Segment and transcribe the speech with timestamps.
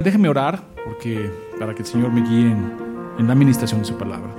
[0.00, 2.72] Déjeme orar porque, para que el Señor me guíe en,
[3.18, 4.30] en la administración de su palabra.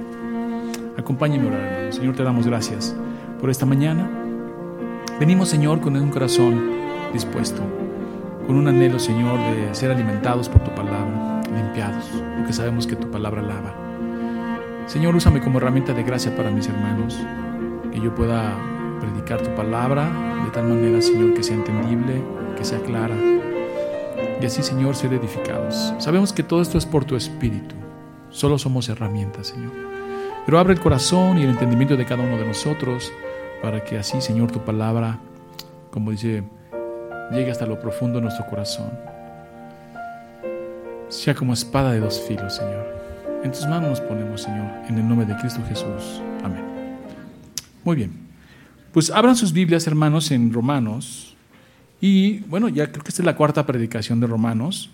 [0.97, 1.91] Acompáñeme a orar, hermano.
[1.91, 2.95] Señor, te damos gracias
[3.41, 4.09] por esta mañana.
[5.19, 6.61] Venimos, Señor, con un corazón
[7.11, 7.61] dispuesto,
[8.47, 12.05] con un anhelo, Señor, de ser alimentados por tu palabra, limpiados,
[12.37, 13.75] porque sabemos que tu palabra lava.
[14.85, 17.19] Señor, úsame como herramienta de gracia para mis hermanos,
[17.91, 18.55] que yo pueda
[19.01, 20.09] predicar tu palabra
[20.45, 22.23] de tal manera, Señor, que sea entendible,
[22.57, 23.15] que sea clara.
[24.41, 25.93] Y así, Señor, ser edificados.
[25.97, 27.75] Sabemos que todo esto es por tu Espíritu.
[28.29, 29.71] Solo somos herramientas, Señor.
[30.45, 33.11] Pero abre el corazón y el entendimiento de cada uno de nosotros
[33.61, 35.19] para que así, Señor, tu palabra,
[35.91, 36.43] como dice,
[37.31, 38.89] llegue hasta lo profundo de nuestro corazón.
[41.09, 42.87] Sea como espada de dos filos, Señor.
[43.43, 46.21] En tus manos nos ponemos, Señor, en el nombre de Cristo Jesús.
[46.43, 46.63] Amén.
[47.83, 48.27] Muy bien.
[48.91, 51.28] Pues abran sus Biblias, hermanos, en Romanos.
[52.01, 54.89] Y bueno, ya creo que esta es la cuarta predicación de Romanos.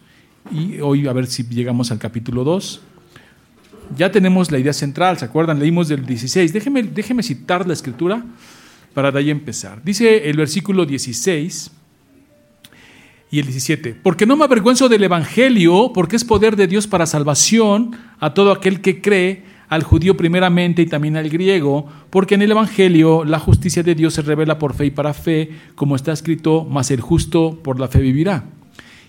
[0.51, 2.81] Y hoy a ver si llegamos al capítulo 2.
[3.97, 5.59] Ya tenemos la idea central, ¿se acuerdan?
[5.59, 6.51] Leímos del 16.
[6.51, 8.23] Déjeme, déjeme citar la escritura
[8.93, 9.83] para de ahí empezar.
[9.83, 11.71] Dice el versículo 16
[13.29, 17.05] y el 17, porque no me avergüenzo del Evangelio, porque es poder de Dios para
[17.05, 22.41] salvación a todo aquel que cree, al judío primeramente y también al griego, porque en
[22.41, 26.11] el Evangelio la justicia de Dios se revela por fe y para fe, como está
[26.11, 28.45] escrito, mas el justo por la fe vivirá.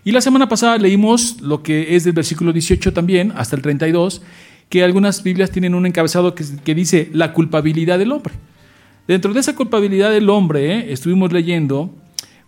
[0.07, 4.23] Y la semana pasada leímos lo que es del versículo 18 también, hasta el 32,
[4.69, 8.35] que algunas Biblias tienen un encabezado que, dice la culpabilidad del hombre.
[9.09, 11.93] Dentro de esa culpabilidad del hombre, eh, estuvimos leyendo,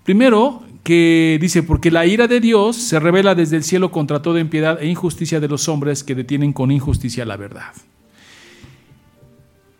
[0.05, 4.41] primero, que dice, porque la ira de Dios se revela desde el cielo contra toda
[4.41, 7.73] impiedad e injusticia de los hombres que detienen con injusticia la verdad.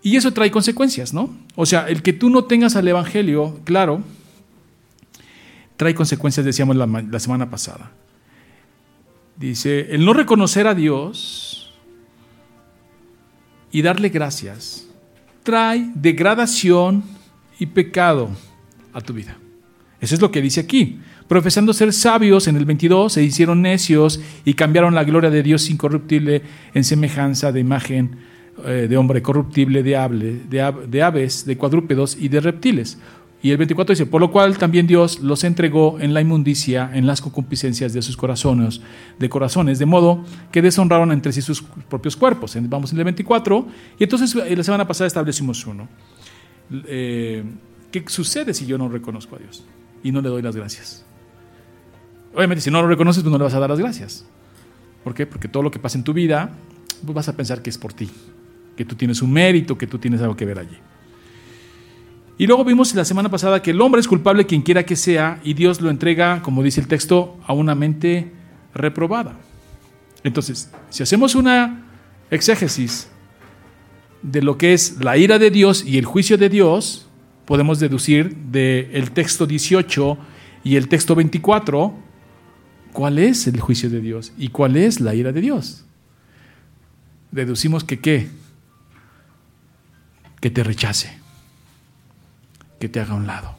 [0.09, 1.37] Y eso trae consecuencias, ¿no?
[1.55, 4.03] O sea, el que tú no tengas al Evangelio, claro,
[5.77, 7.91] trae consecuencias, decíamos la, semana pasada.
[9.37, 11.75] Dice, el no reconocer a Dios
[13.71, 14.89] y darle gracias
[15.43, 17.05] trae degradación
[17.59, 18.31] y pecado
[18.95, 19.37] a tu vida.
[20.01, 21.01] Eso es lo que dice aquí.
[21.29, 25.69] Profesando ser sabios en el 22, se hicieron necios y cambiaron la gloria de Dios
[25.69, 26.41] incorruptible
[26.73, 28.28] en semejanza de imagen
[28.65, 29.91] eh, de hombre corruptible, de,
[30.49, 32.99] de, aves, de cuadrúpedos y de reptiles.
[33.41, 37.07] Y el 24 dice, por lo cual también Dios los entregó en la inmundicia, en
[37.07, 38.81] las concupiscencias de sus corazones,
[39.19, 42.57] de corazones, de modo que deshonraron entre sí sus propios cuerpos.
[42.63, 43.67] Vamos en el 24,
[43.99, 45.89] y entonces eh, la semana pasada establecimos uno.
[46.71, 47.45] Eh,
[47.93, 49.65] ¿Qué sucede si yo no reconozco a Dios
[50.03, 51.05] y no le doy las gracias?
[52.35, 54.27] Obviamente, si no lo reconoces, pues no le vas a dar las gracias.
[55.05, 55.27] ¿Por qué?
[55.27, 56.51] Porque todo lo que pasa en tu vida,
[57.05, 58.11] pues vas a pensar que es por ti,
[58.79, 60.77] que tú tienes un mérito, que tú tienes algo que ver allí.
[62.39, 65.41] Y luego vimos la semana pasada que el hombre es culpable quien quiera que sea
[65.43, 68.31] y Dios lo entrega, como dice el texto, a una mente
[68.73, 69.37] reprobada.
[70.23, 71.87] Entonces, si hacemos una
[72.31, 73.09] exégesis
[74.23, 77.09] de lo que es la ira de Dios y el juicio de Dios,
[77.47, 80.19] podemos deducir del texto 18
[80.63, 81.93] y el texto 24
[82.93, 85.85] cuál es el juicio de Dios y cuál es la ira de Dios.
[87.33, 88.29] Deducimos que qué?
[90.41, 91.19] Que te rechace
[92.79, 93.57] que te haga a un lado.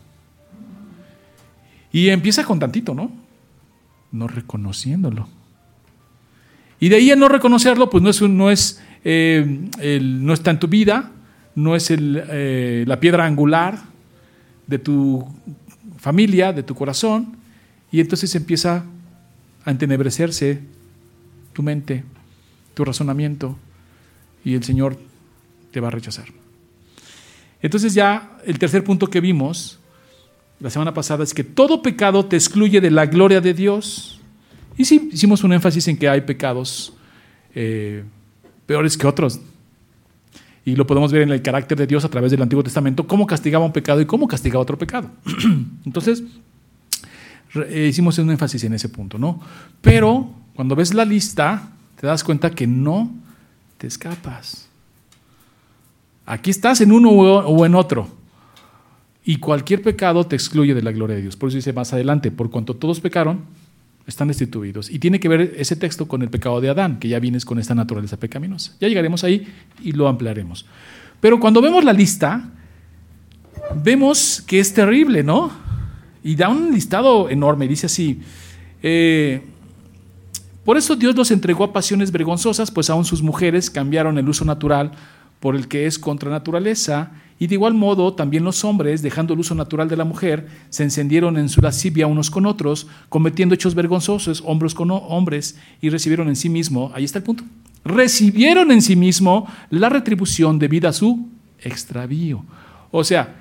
[1.91, 3.11] Y empieza con tantito, ¿no?
[4.11, 5.27] No reconociéndolo.
[6.79, 10.51] Y de ahí a no reconocerlo, pues no es, no es eh, el, no está
[10.51, 11.11] en tu vida,
[11.55, 13.79] no es eh, la piedra angular
[14.67, 15.27] de tu
[15.97, 17.35] familia, de tu corazón,
[17.91, 18.85] y entonces empieza
[19.65, 20.59] a entenebrecerse
[21.51, 22.03] tu mente,
[22.75, 23.57] tu razonamiento,
[24.45, 24.97] y el Señor
[25.71, 26.38] te va a rechazar.
[27.61, 29.79] Entonces ya el tercer punto que vimos
[30.59, 34.19] la semana pasada es que todo pecado te excluye de la gloria de Dios.
[34.77, 36.93] Y sí, hicimos un énfasis en que hay pecados
[37.55, 38.03] eh,
[38.65, 39.39] peores que otros.
[40.65, 43.25] Y lo podemos ver en el carácter de Dios a través del Antiguo Testamento, cómo
[43.25, 45.09] castigaba un pecado y cómo castigaba otro pecado.
[45.85, 46.23] Entonces,
[47.55, 49.39] eh, hicimos un énfasis en ese punto, ¿no?
[49.81, 53.11] Pero cuando ves la lista, te das cuenta que no
[53.77, 54.68] te escapas.
[56.29, 58.07] Aquí estás en uno o en otro.
[59.25, 61.35] Y cualquier pecado te excluye de la gloria de Dios.
[61.35, 63.45] Por eso dice más adelante, por cuanto todos pecaron,
[64.05, 64.91] están destituidos.
[64.91, 67.57] Y tiene que ver ese texto con el pecado de Adán, que ya vienes con
[67.57, 68.75] esta naturaleza pecaminosa.
[68.79, 69.47] Ya llegaremos ahí
[69.81, 70.67] y lo ampliaremos.
[71.19, 72.51] Pero cuando vemos la lista,
[73.83, 75.51] vemos que es terrible, ¿no?
[76.23, 77.67] Y da un listado enorme.
[77.67, 78.21] Dice así,
[78.83, 79.41] eh,
[80.63, 84.45] por eso Dios los entregó a pasiones vergonzosas, pues aún sus mujeres cambiaron el uso
[84.45, 84.91] natural
[85.39, 89.39] por el que es contra naturaleza Y de igual modo, también los hombres, dejando el
[89.39, 93.75] uso natural de la mujer, se encendieron en su lascivia unos con otros, cometiendo hechos
[93.75, 97.45] vergonzosos hombres con hombres, y recibieron en sí mismo, ahí está el punto,
[97.85, 102.43] recibieron en sí mismo la retribución debida a su extravío.
[102.91, 103.37] O sea,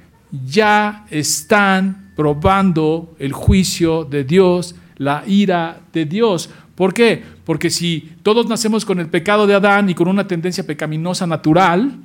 [0.46, 6.50] ya están probando el juicio de Dios, la ira de Dios.
[6.78, 7.25] ¿Por qué?
[7.44, 11.96] Porque si todos nacemos con el pecado de Adán y con una tendencia pecaminosa natural,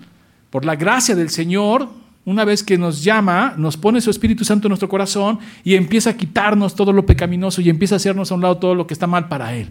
[0.49, 1.89] por la gracia del Señor,
[2.25, 6.09] una vez que nos llama, nos pone su Espíritu Santo en nuestro corazón y empieza
[6.09, 8.95] a quitarnos todo lo pecaminoso y empieza a hacernos a un lado todo lo que
[8.95, 9.69] está mal para Él.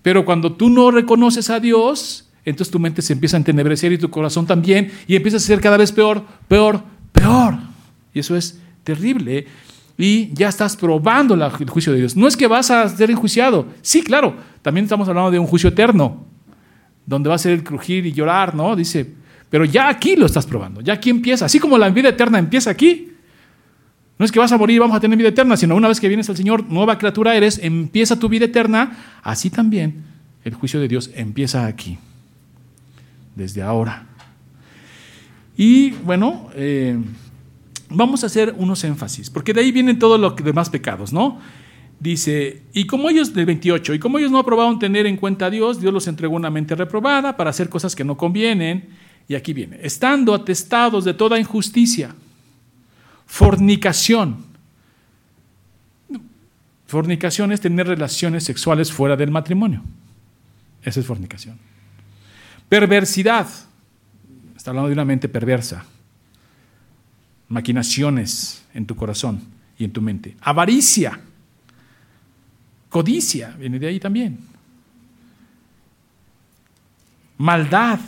[0.00, 3.98] Pero cuando tú no reconoces a Dios, entonces tu mente se empieza a entenebrecer y
[3.98, 6.82] tu corazón también y empieza a ser cada vez peor, peor,
[7.12, 7.58] peor.
[8.14, 9.46] Y eso es terrible.
[10.00, 12.16] Y ya estás probando el juicio de Dios.
[12.16, 13.66] No es que vas a ser enjuiciado.
[13.82, 14.34] Sí, claro.
[14.62, 16.24] También estamos hablando de un juicio eterno,
[17.04, 18.74] donde va a ser el crujir y llorar, ¿no?
[18.74, 19.12] Dice,
[19.50, 20.80] pero ya aquí lo estás probando.
[20.80, 21.44] Ya aquí empieza.
[21.44, 23.12] Así como la vida eterna empieza aquí.
[24.18, 26.00] No es que vas a morir y vamos a tener vida eterna, sino una vez
[26.00, 28.96] que vienes al Señor, nueva criatura eres, empieza tu vida eterna.
[29.22, 30.02] Así también
[30.44, 31.98] el juicio de Dios empieza aquí.
[33.36, 34.06] Desde ahora.
[35.58, 36.98] Y bueno, eh,
[37.90, 41.38] vamos a hacer unos énfasis, porque de ahí vienen todos los demás pecados, ¿no?
[41.98, 45.50] Dice, y como ellos, del 28, y como ellos no aprobaron tener en cuenta a
[45.50, 48.88] Dios, Dios los entregó una mente reprobada para hacer cosas que no convienen.
[49.28, 52.14] Y aquí viene, estando atestados de toda injusticia,
[53.26, 54.48] fornicación.
[56.86, 59.82] Fornicación es tener relaciones sexuales fuera del matrimonio.
[60.82, 61.58] Esa es fornicación.
[62.68, 63.46] Perversidad
[64.60, 65.86] Está hablando de una mente perversa.
[67.50, 69.42] Maquinaciones en tu corazón
[69.78, 70.36] y en tu mente.
[70.40, 71.20] Avaricia.
[72.88, 74.38] Codicia, viene de ahí también.
[77.36, 78.00] Maldad.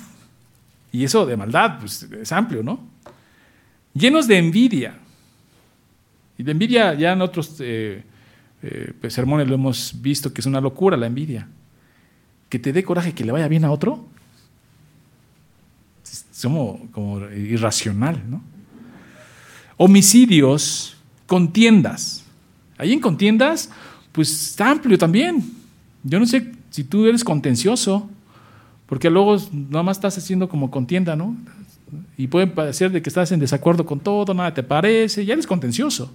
[0.90, 2.80] Y eso de maldad pues, es amplio, ¿no?
[3.94, 4.98] Llenos de envidia.
[6.38, 8.02] Y de envidia ya en otros eh,
[8.62, 11.48] eh, pues, sermones lo hemos visto que es una locura la envidia.
[12.48, 14.06] Que te dé coraje que le vaya bien a otro,
[16.32, 18.42] somos como irracional, ¿no?
[19.84, 20.94] Homicidios,
[21.26, 22.22] contiendas.
[22.78, 23.68] Ahí en contiendas,
[24.12, 25.42] pues está amplio también.
[26.04, 28.08] Yo no sé si tú eres contencioso,
[28.86, 31.36] porque luego nada más estás haciendo como contienda, ¿no?
[32.16, 35.48] Y puede parecer de que estás en desacuerdo con todo, nada te parece, ya eres
[35.48, 36.14] contencioso.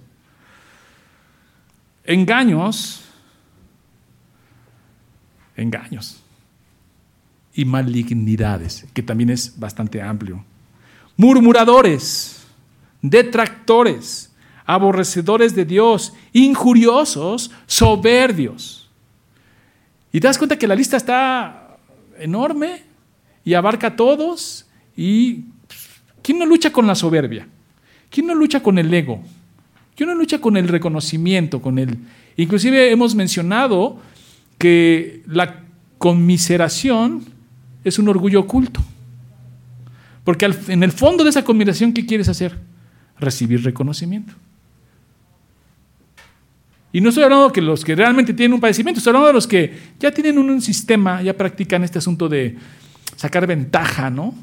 [2.04, 3.02] Engaños,
[5.58, 6.22] engaños
[7.52, 10.42] y malignidades, que también es bastante amplio.
[11.18, 12.37] Murmuradores,
[13.02, 14.32] detractores,
[14.64, 18.88] aborrecedores de Dios, injuriosos, soberbios.
[20.12, 21.78] Y te das cuenta que la lista está
[22.18, 22.82] enorme
[23.44, 24.66] y abarca a todos.
[24.96, 25.44] ¿Y
[26.22, 27.46] quién no lucha con la soberbia?
[28.10, 29.22] ¿Quién no lucha con el ego?
[29.94, 31.98] ¿Quién no lucha con el reconocimiento, con el...
[32.36, 33.98] Inclusive hemos mencionado
[34.58, 35.62] que la
[35.98, 37.24] conmiseración
[37.84, 38.80] es un orgullo oculto.
[40.24, 42.58] Porque en el fondo de esa combinación, ¿qué quieres hacer?
[43.20, 44.34] Recibir reconocimiento.
[46.92, 49.46] Y no estoy hablando de los que realmente tienen un padecimiento, estoy hablando de los
[49.46, 52.56] que ya tienen un, sistema, ya practican este asunto de
[53.14, 54.34] sacar ventaja, ¿no?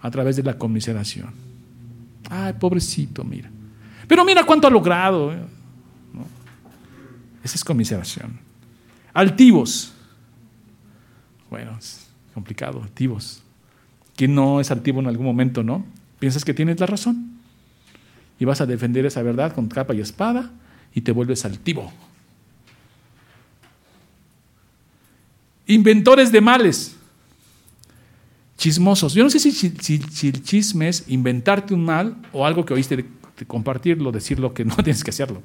[0.00, 1.30] A través de la conmiseración.
[2.30, 3.50] Ay, pobrecito, mira.
[4.06, 5.32] Pero mira cuánto ha logrado.
[5.32, 5.38] ¿eh?
[7.42, 8.38] Esa es conmiseración.
[9.12, 9.92] Altivos.
[11.50, 11.78] Bueno,
[12.32, 13.42] complicado, altivos.
[14.14, 15.84] ¿Quién no es altivo en algún momento, no?
[16.20, 17.37] Piensas que tienes la razón
[18.38, 20.50] y vas a defender esa verdad con capa y espada
[20.94, 21.92] y te vuelves altivo.
[25.66, 26.96] Inventores de males,
[28.56, 29.14] chismosos.
[29.14, 33.04] Yo no sé si, el chisme es inventarte un mal o algo que oíste de,
[33.46, 35.42] compartirlo, decirlo que no tienes que hacerlo.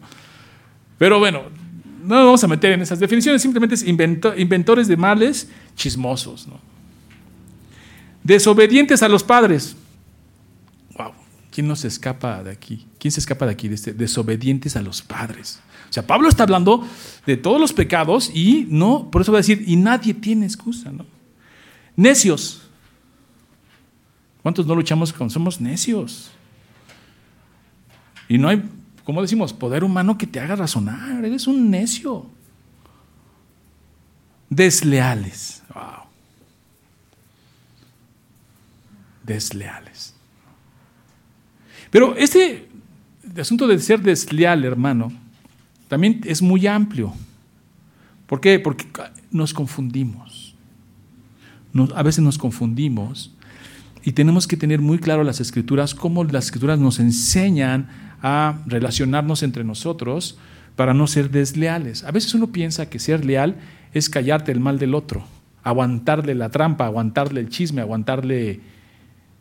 [0.97, 1.43] Pero bueno,
[2.03, 6.47] no nos vamos a meter en esas definiciones, simplemente es inventores de males chismosos.
[6.47, 6.59] ¿no?
[8.23, 9.75] Desobedientes a los padres.
[11.53, 12.87] ¿Quién no se escapa de aquí?
[12.99, 13.67] ¿Quién se escapa de aquí?
[13.67, 13.93] De este?
[13.93, 15.59] Desobedientes a los padres.
[15.89, 16.87] O sea, Pablo está hablando
[17.25, 20.91] de todos los pecados y no, por eso va a decir, y nadie tiene excusa,
[20.91, 21.05] ¿no?
[21.95, 22.63] Necios.
[24.41, 26.31] ¿Cuántos no luchamos con somos necios?
[28.27, 28.63] Y no hay,
[29.03, 31.23] como decimos, poder humano que te haga razonar.
[31.23, 32.25] Eres un necio.
[34.49, 35.61] Desleales.
[35.73, 36.03] Wow.
[39.23, 40.12] desleales.
[41.93, 42.67] Pero este
[43.39, 45.13] asunto de ser desleal, hermano,
[45.87, 47.13] también es muy amplio.
[48.25, 48.57] ¿Por qué?
[48.59, 48.87] Porque
[49.29, 50.55] nos confundimos.
[51.95, 53.31] a veces nos confundimos
[54.03, 57.89] Y tenemos que tener muy claro las escrituras, cómo las escrituras nos enseñan
[58.23, 60.39] a relacionarnos entre nosotros
[60.75, 62.03] para no ser desleales.
[62.05, 63.57] A veces uno piensa que ser leal
[63.93, 65.27] es callarte el mal del otro,
[65.61, 68.61] aguantarle la trampa, aguantarle el chisme, aguantarle...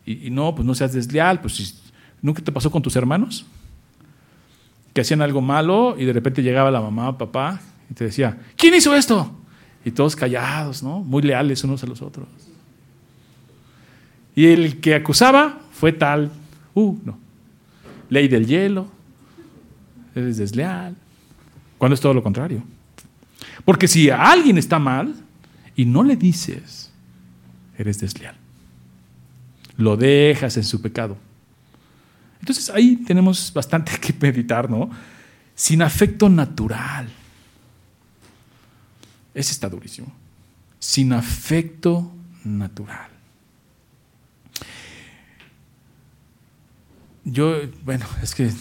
[0.05, 1.82] Y, no, pues no seas desleal, pues
[2.23, 3.45] ¿nunca te pasó con tus hermanos?
[4.95, 7.61] Que hacían algo malo y de repente llegaba la mamá, papá,
[7.91, 9.31] y te decía, ¿quién hizo esto?
[9.85, 11.01] Y todos callados, ¿no?
[11.01, 12.27] Muy leales unos a los otros.
[14.35, 16.31] Y el que acusaba fue tal,
[16.73, 17.19] uh, no,
[18.09, 18.87] ley del hielo,
[20.15, 20.95] eres desleal,
[21.77, 22.63] cuando es todo lo contrario.
[23.65, 25.13] Porque si alguien está mal
[25.75, 26.91] y no le dices,
[27.77, 28.35] eres desleal.
[29.75, 31.17] Lo dejas en su pecado.
[32.43, 34.89] Entonces ahí tenemos bastante que meditar, ¿no?
[35.55, 37.09] Sin afecto natural.
[39.33, 40.13] Ese está durísimo.
[40.77, 42.11] Sin afecto
[42.43, 43.09] natural.
[47.23, 48.51] Yo, bueno, es que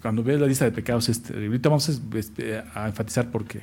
[0.00, 3.62] cuando ves la lista de pecados, este, ahorita vamos a, este, a enfatizar por qué.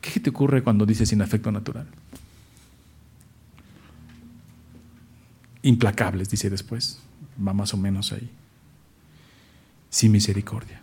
[0.00, 1.88] ¿Qué te ocurre cuando dices sin afecto natural?
[5.62, 7.00] Implacables, dice después.
[7.36, 8.30] Va más o menos ahí.
[9.90, 10.80] Sin misericordia.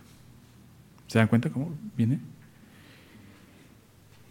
[1.06, 2.18] ¿Se dan cuenta cómo viene?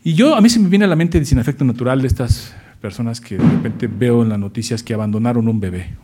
[0.03, 2.55] Y yo, a mí se me viene a la mente sin afecto natural de estas
[2.81, 5.95] personas que de repente veo en las noticias que abandonaron un bebé,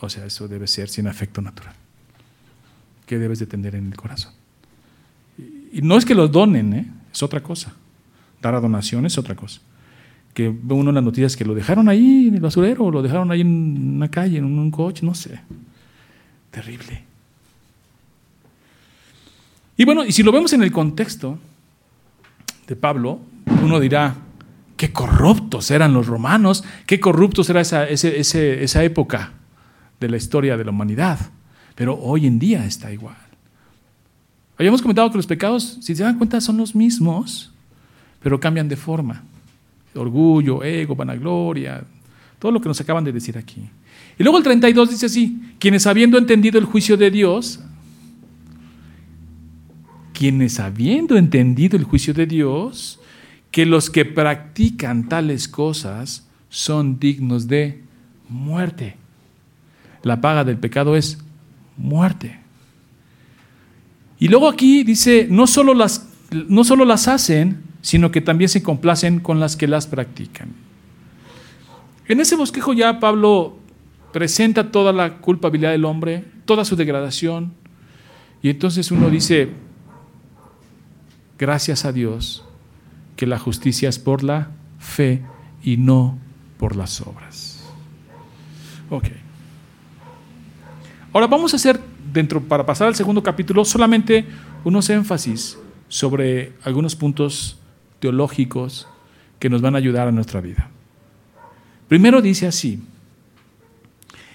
[0.00, 1.74] o sea, eso debe ser sin afecto natural.
[3.06, 4.32] ¿Qué debes de tener en el corazón?
[5.72, 6.86] Y no es que los donen, ¿eh?
[7.12, 7.72] es otra cosa.
[8.40, 9.60] Dar a donación es otra cosa.
[10.34, 13.02] Que ve uno en las noticias que lo dejaron ahí en el basurero, o lo
[13.02, 15.40] dejaron ahí en una calle, en un coche, no sé.
[16.50, 17.04] Terrible.
[19.76, 21.38] Y bueno, y si lo vemos en el contexto
[22.66, 23.20] de Pablo,
[23.62, 24.14] uno dirá,
[24.76, 29.32] qué corruptos eran los romanos, qué corruptos era esa, esa época
[30.00, 31.18] de la historia de la humanidad.
[31.74, 33.16] Pero hoy en día está igual.
[34.58, 37.52] Habíamos comentado que los pecados, si se dan cuenta, son los mismos,
[38.20, 39.22] pero cambian de forma.
[39.94, 41.84] Orgullo, ego, vanagloria,
[42.38, 43.68] todo lo que nos acaban de decir aquí.
[44.18, 47.60] Y luego el 32 dice así, quienes habiendo entendido el juicio de Dios,
[50.12, 53.00] quienes habiendo entendido el juicio de Dios,
[53.50, 57.82] que los que practican tales cosas son dignos de
[58.28, 58.96] muerte
[60.02, 61.18] la paga del pecado es
[61.76, 62.38] muerte.
[64.18, 68.62] Y luego aquí dice, no solo las, no solo las hacen, sino que también se
[68.62, 70.48] complacen con las que las practican.
[72.06, 73.56] En ese bosquejo ya Pablo
[74.12, 77.52] presenta toda la culpabilidad del hombre, toda su degradación,
[78.42, 79.50] y entonces uno dice,
[81.38, 82.44] gracias a Dios,
[83.16, 85.22] que la justicia es por la fe
[85.62, 86.18] y no
[86.56, 87.64] por las obras.
[88.90, 89.16] Okay.
[91.12, 91.80] Ahora vamos a hacer,
[92.12, 94.24] dentro, para pasar al segundo capítulo, solamente
[94.64, 95.58] unos énfasis
[95.88, 97.57] sobre algunos puntos
[98.00, 98.88] teológicos
[99.38, 100.70] que nos van a ayudar a nuestra vida.
[101.88, 102.80] Primero dice así,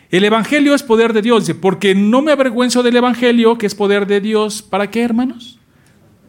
[0.10, 3.76] el Evangelio es poder de Dios, dice, porque no me avergüenzo del Evangelio, que es
[3.76, 5.60] poder de Dios, ¿para qué, hermanos?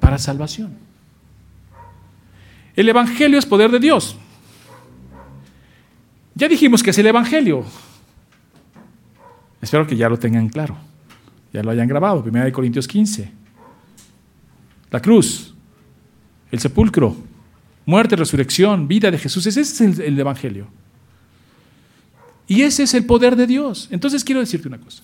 [0.00, 0.76] Para salvación.
[2.76, 4.16] El Evangelio es poder de Dios.
[6.34, 7.64] Ya dijimos que es el Evangelio.
[9.60, 10.76] Espero que ya lo tengan claro,
[11.52, 12.22] ya lo hayan grabado.
[12.26, 13.30] 1 Corintios 15.
[14.90, 15.53] La cruz,
[16.50, 17.16] el sepulcro,
[17.86, 19.46] muerte, resurrección, vida de Jesús.
[19.46, 20.66] Ese es el, el Evangelio.
[22.46, 23.88] Y ese es el poder de Dios.
[23.90, 25.02] Entonces quiero decirte una cosa.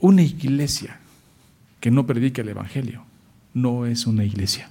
[0.00, 0.98] Una iglesia
[1.80, 3.04] que no predica el Evangelio
[3.52, 4.68] no es una iglesia.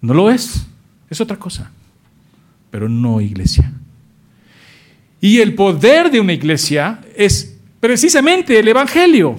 [0.00, 0.66] No lo es.
[1.10, 1.70] Es otra cosa.
[2.70, 3.72] Pero no iglesia.
[5.20, 9.38] Y el poder de una iglesia es precisamente el Evangelio.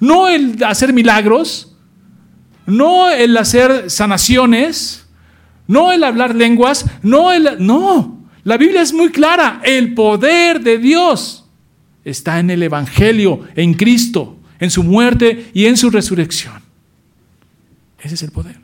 [0.00, 1.76] No el hacer milagros,
[2.66, 5.06] no el hacer sanaciones,
[5.66, 7.56] no el hablar lenguas, no el...
[7.58, 9.60] No, la Biblia es muy clara.
[9.64, 11.48] El poder de Dios
[12.04, 16.62] está en el Evangelio, en Cristo, en su muerte y en su resurrección.
[18.00, 18.56] Ese es el poder.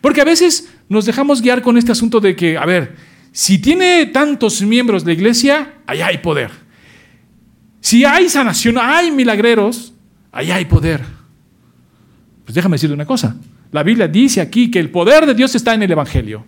[0.00, 2.96] Porque a veces nos dejamos guiar con este asunto de que, a ver,
[3.30, 6.50] si tiene tantos miembros la iglesia, allá hay poder.
[7.80, 9.93] Si hay sanación, hay milagreros,
[10.34, 11.02] allá hay poder.
[12.44, 13.36] Pues déjame decirte una cosa.
[13.72, 16.44] La Biblia dice aquí que el poder de Dios está en el Evangelio.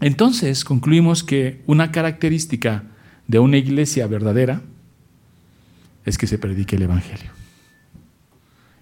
[0.00, 2.84] Entonces concluimos que una característica
[3.28, 4.62] de una iglesia verdadera
[6.04, 7.30] es que se predique el Evangelio.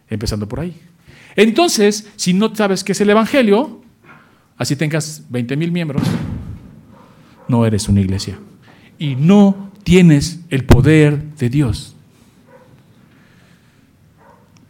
[0.09, 0.75] Empezando por ahí.
[1.37, 3.83] Entonces, si no sabes qué es el Evangelio,
[4.57, 6.03] así tengas 20 mil miembros,
[7.49, 8.39] no eres una iglesia.
[8.99, 11.95] Y no tienes el poder de Dios.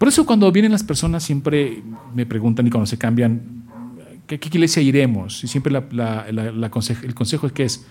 [0.02, 1.80] Por eso cuando vienen las personas siempre
[2.12, 3.62] me preguntan y cuando se cambian,
[4.26, 5.44] ¿qué, qué iglesia iremos?
[5.44, 7.86] Y siempre el consejo es que es,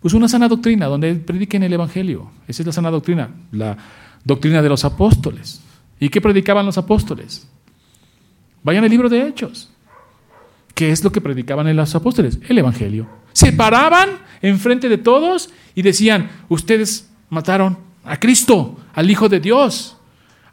[0.00, 2.30] pues una sana doctrina, donde prediquen el Evangelio.
[2.46, 3.76] Esa es la sana doctrina, la
[4.22, 5.60] doctrina de los apóstoles.
[5.98, 7.48] ¿Y qué predicaban los apóstoles?
[8.62, 9.68] Vayan al libro de Hechos.
[10.76, 12.38] ¿Qué es lo que predicaban los apóstoles?
[12.48, 13.08] El Evangelio.
[13.32, 14.10] Se paraban
[14.42, 19.97] enfrente de todos y decían, ustedes mataron a Cristo, al Hijo de Dios.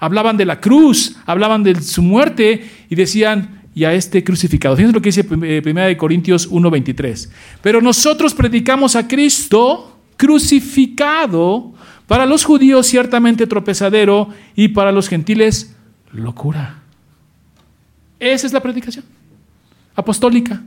[0.06, 4.76] Hablaban de la cruz, hablaban de su muerte y decían, y a este crucificado.
[4.76, 7.30] Fíjense lo que dice 1 eh, Corintios 1:23.
[7.64, 11.74] Pero nosotros predicamos a Cristo crucificado,
[12.08, 15.76] para los judíos ciertamente tropezadero y para los gentiles
[16.12, 16.84] locura.
[18.20, 19.06] Esa es la predicación
[19.96, 20.62] apostólica,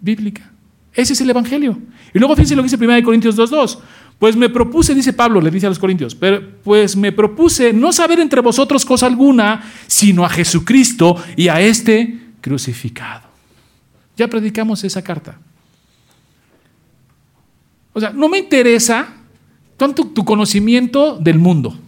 [0.00, 0.50] bíblica.
[0.92, 1.78] Ese es el Evangelio.
[2.12, 3.78] Y luego fíjense lo que dice 1 Corintios 2.2.
[4.18, 7.92] Pues me propuse, dice Pablo, le dice a los Corintios, pero, pues me propuse no
[7.92, 13.28] saber entre vosotros cosa alguna, sino a Jesucristo y a este crucificado.
[14.16, 15.38] Ya predicamos esa carta.
[17.92, 19.08] O sea, no me interesa
[19.76, 21.78] tanto tu conocimiento del mundo.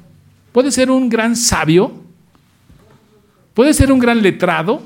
[0.52, 1.92] Puede ser un gran sabio,
[3.54, 4.82] puede ser un gran letrado.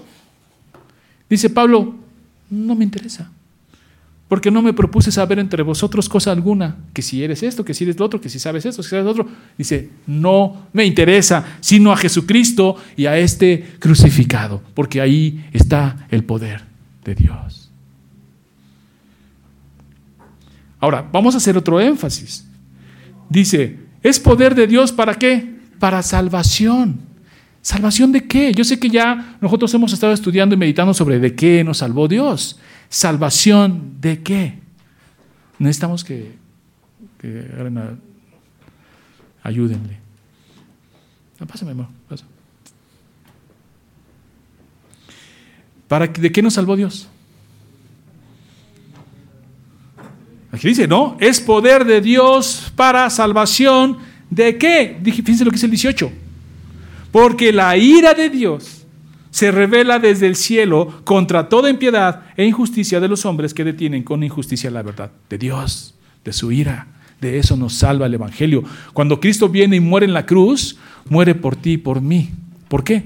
[1.29, 1.95] Dice Pablo,
[2.51, 3.33] no me interesa
[4.33, 7.85] porque no me propuse saber entre vosotros cosa alguna, que si eres esto, que si
[7.85, 9.29] eres lo otro, que si sabes esto, que si sabes lo otro.
[9.59, 16.25] Dice, no me interesa, sino a Jesucristo y a este crucificado, porque ahí está el
[16.25, 16.63] poder
[17.05, 17.71] de Dios.
[20.81, 22.47] Ahora, vamos a hacer otro énfasis.
[23.29, 25.59] Dice, ¿es poder de Dios para qué?
[25.79, 27.01] Para salvación.
[27.63, 28.53] ¿Salvación de qué?
[28.53, 32.09] Yo sé que ya nosotros hemos estado estudiando y meditando sobre de qué nos salvó
[32.09, 32.59] Dios.
[32.89, 34.59] ¿Salvación de qué?
[35.61, 36.33] Necesitamos que,
[37.21, 37.49] que
[39.45, 39.99] ayúdenle.
[41.39, 41.87] Ah, pásame, amor,
[45.87, 47.09] ¿Para, ¿De qué nos salvó Dios?
[50.51, 51.17] Aquí dice, ¿no?
[51.21, 53.99] Es poder de Dios para salvación
[54.31, 54.99] de qué?
[55.05, 56.22] Fíjense lo que dice el 18.
[57.13, 58.87] Porque la ira de Dios
[59.31, 64.03] se revela desde el cielo contra toda impiedad e injusticia de los hombres que detienen
[64.03, 65.95] con injusticia la verdad de Dios,
[66.25, 66.89] de su ira.
[67.21, 68.65] De eso nos salva el Evangelio.
[68.93, 70.77] Cuando Cristo viene y muere en la cruz,
[71.09, 72.31] muere por ti y por mí.
[72.69, 73.05] ¿Por qué?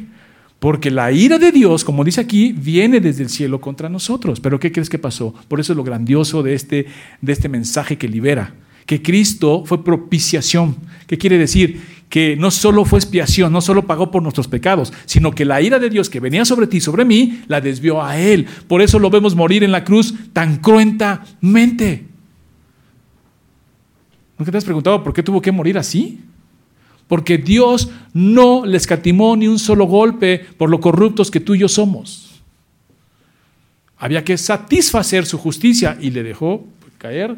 [0.59, 4.41] Porque la ira de Dios, como dice aquí, viene desde el cielo contra nosotros.
[4.41, 5.35] Pero ¿qué crees que pasó?
[5.49, 6.87] Por eso es lo grandioso de este,
[7.21, 8.55] de este mensaje que libera.
[8.87, 10.77] Que Cristo fue propiciación.
[11.07, 11.83] ¿Qué quiere decir?
[12.09, 15.79] Que no solo fue expiación, no solo pagó por nuestros pecados, sino que la ira
[15.79, 18.47] de Dios que venía sobre ti, sobre mí, la desvió a Él.
[18.69, 22.07] Por eso lo vemos morir en la cruz tan cruentamente.
[24.39, 26.21] ¿No te has preguntado por qué tuvo que morir así?
[27.09, 31.61] Porque Dios no le escatimó ni un solo golpe por lo corruptos que tú y
[31.61, 32.43] yo somos.
[33.97, 36.67] Había que satisfacer su justicia y le dejó
[36.99, 37.37] caer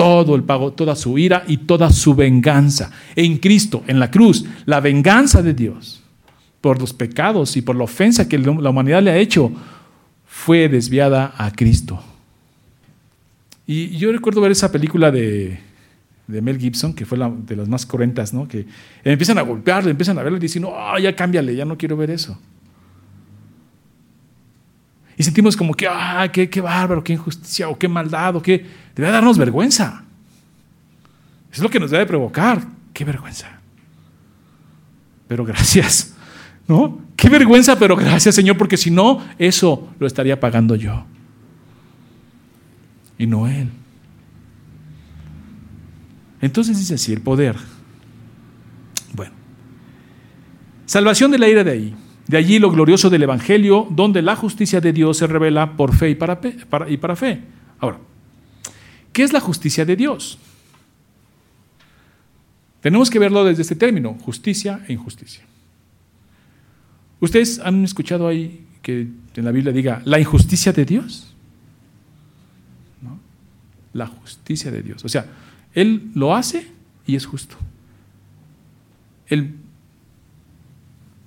[0.00, 2.90] todo el pago, toda su ira y toda su venganza.
[3.14, 6.02] En Cristo, en la cruz, la venganza de Dios
[6.62, 9.52] por los pecados y por la ofensa que la humanidad le ha hecho
[10.26, 12.02] fue desviada a Cristo.
[13.66, 15.60] Y yo recuerdo ver esa película de,
[16.28, 18.48] Mel Gibson, que fue la, de las más cruentas, ¿no?
[18.48, 18.64] que
[19.04, 22.10] empiezan a golpearle, empiezan a verlo y dicen, oh, ya cámbiale, ya no quiero ver
[22.10, 22.38] eso.
[25.20, 28.64] Y sentimos como que, ah, qué, qué bárbaro, qué injusticia, o qué maldad, o qué.
[28.96, 30.02] Debe darnos vergüenza.
[31.52, 32.66] Es lo que nos debe provocar.
[32.94, 33.46] Qué vergüenza.
[35.28, 36.14] Pero gracias.
[36.66, 37.02] ¿No?
[37.16, 41.04] Qué vergüenza, pero gracias, Señor, porque si no, eso lo estaría pagando yo.
[43.18, 43.68] Y no Él.
[46.40, 47.56] Entonces dice así, el poder.
[49.12, 49.34] Bueno.
[50.86, 51.94] Salvación de la ira de ahí.
[52.30, 56.10] De allí lo glorioso del Evangelio, donde la justicia de Dios se revela por fe
[56.10, 56.38] y para,
[56.88, 57.40] y para fe.
[57.80, 57.98] Ahora,
[59.12, 60.38] ¿qué es la justicia de Dios?
[62.80, 65.42] Tenemos que verlo desde este término, justicia e injusticia.
[67.18, 71.34] ¿Ustedes han escuchado ahí que en la Biblia diga la injusticia de Dios?
[73.02, 73.18] ¿No?
[73.92, 75.04] La justicia de Dios.
[75.04, 75.26] O sea,
[75.74, 76.68] Él lo hace
[77.08, 77.56] y es justo.
[79.26, 79.56] Él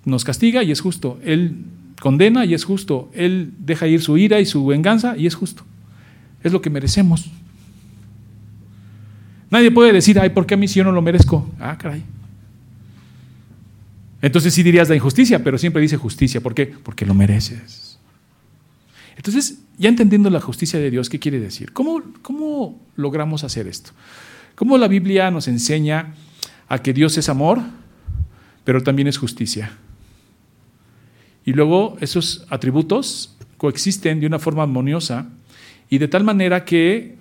[0.06, 1.20] nos castiga y es justo.
[1.24, 1.58] Él
[2.00, 3.10] condena y es justo.
[3.14, 5.64] Él deja ir su ira y su venganza y es justo.
[6.44, 7.30] Es lo que merecemos.
[9.50, 11.50] Nadie puede decir, ay, ¿por qué a mí si yo no lo merezco?
[11.60, 12.04] Ah, caray.
[14.22, 16.42] Entonces sí dirías la injusticia, pero siempre dice justicia.
[16.42, 16.66] ¿Por qué?
[16.66, 18.00] Porque lo mereces.
[19.16, 21.72] Entonces, ya entendiendo la justicia de Dios, ¿qué quiere decir?
[21.72, 23.92] ¿Cómo, cómo logramos hacer esto?
[24.56, 26.14] ¿Cómo la Biblia nos enseña
[26.68, 27.60] a que Dios es amor,
[28.64, 29.78] pero también es justicia?
[31.46, 35.30] Y luego esos atributos coexisten de una forma armoniosa
[35.90, 37.16] y de tal manera que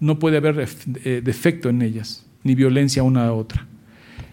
[0.00, 0.68] no puede haber
[1.04, 3.66] eh, defecto en ellas, ni violencia una a otra.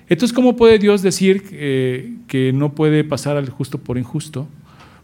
[0.10, 4.48] Entonces, ¿cómo puede Dios decir eh, que no puede pasar al justo por injusto?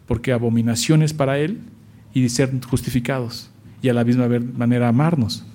[0.08, 1.60] Porque abominación es para Él
[2.14, 3.50] y ser justificados
[3.82, 5.46] y a la misma manera amarnos.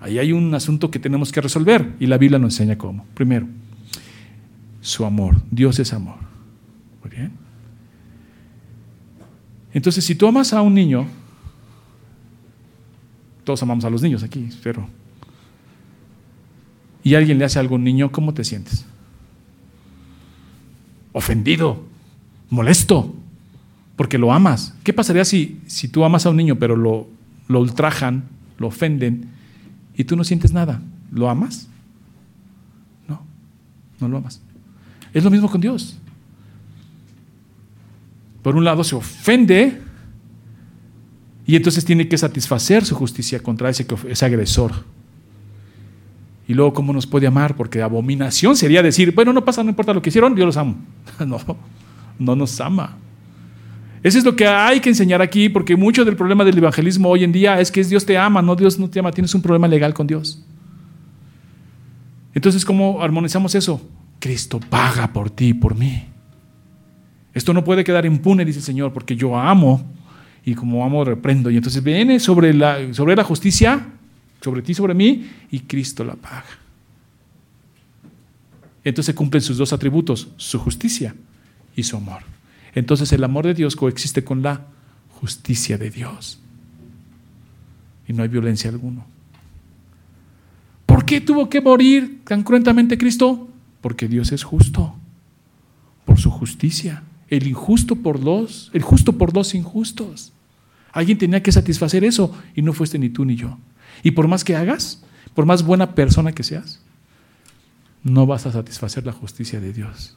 [0.00, 3.06] Ahí hay un asunto que tenemos que resolver y la Biblia nos enseña cómo.
[3.14, 3.48] Primero,
[4.82, 5.36] su amor.
[5.50, 6.18] Dios es amor.
[7.02, 7.45] Muy bien.
[9.76, 11.06] Entonces, si tú amas a un niño,
[13.44, 14.88] todos amamos a los niños aquí, pero
[17.04, 18.86] y alguien le hace algo a un niño, ¿cómo te sientes?
[21.12, 21.84] Ofendido,
[22.48, 23.14] molesto,
[23.96, 24.74] porque lo amas.
[24.82, 27.06] ¿Qué pasaría si, si tú amas a un niño, pero lo,
[27.46, 28.24] lo ultrajan,
[28.56, 29.28] lo ofenden,
[29.94, 30.80] y tú no sientes nada?
[31.12, 31.68] ¿Lo amas?
[33.06, 33.20] No,
[34.00, 34.40] no lo amas.
[35.12, 35.98] Es lo mismo con Dios.
[38.46, 39.76] Por un lado se ofende
[41.44, 43.84] y entonces tiene que satisfacer su justicia contra ese,
[44.24, 44.70] agresor.
[46.46, 47.56] Y luego, ¿cómo nos puede amar?
[47.56, 50.76] Porque abominación sería decir, bueno, no pasa, no importa lo que hicieron, yo los amo.
[51.26, 51.40] No,
[52.20, 52.96] no nos ama.
[54.04, 57.24] Eso es lo que hay que enseñar aquí, porque mucho del problema del evangelismo hoy
[57.24, 59.66] en día es que Dios te ama, no Dios no te ama, tienes un problema
[59.66, 60.40] legal con Dios.
[62.32, 63.84] Entonces, ¿cómo armonizamos eso?
[64.20, 66.15] Cristo paga por ti y por mí.
[67.36, 69.84] Esto no puede quedar impune, dice el Señor, porque yo amo
[70.44, 71.50] y como amo reprendo.
[71.50, 73.86] Y entonces viene sobre la, sobre la justicia
[74.40, 76.44] sobre ti, sobre mí, y Cristo la paga.
[78.84, 81.14] Entonces cumplen sus dos atributos, su justicia
[81.74, 82.22] y su amor.
[82.74, 84.66] Entonces el amor de Dios coexiste con la
[85.20, 86.38] justicia de Dios.
[88.06, 89.04] Y no hay violencia alguna.
[90.84, 93.48] ¿Por qué tuvo que morir tan cruentamente Cristo?
[93.80, 94.94] Porque Dios es justo,
[96.04, 97.02] por su justicia.
[97.28, 100.32] El injusto por dos, el justo por dos injustos.
[100.92, 103.58] Alguien tenía que satisfacer eso y no fuiste ni tú ni yo.
[104.02, 105.02] Y por más que hagas,
[105.34, 106.80] por más buena persona que seas,
[108.02, 110.16] no vas a satisfacer la justicia de Dios.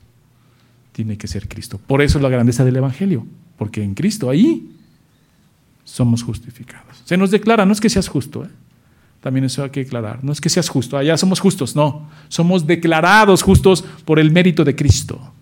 [0.92, 1.80] Tiene que ser Cristo.
[1.86, 3.26] Por eso la grandeza del Evangelio,
[3.58, 4.72] porque en Cristo ahí
[5.84, 7.02] somos justificados.
[7.06, 8.50] Se nos declara, no es que seas justo, ¿eh?
[9.22, 12.66] también eso hay que declarar, no es que seas justo, allá somos justos, no, somos
[12.66, 15.34] declarados justos por el mérito de Cristo.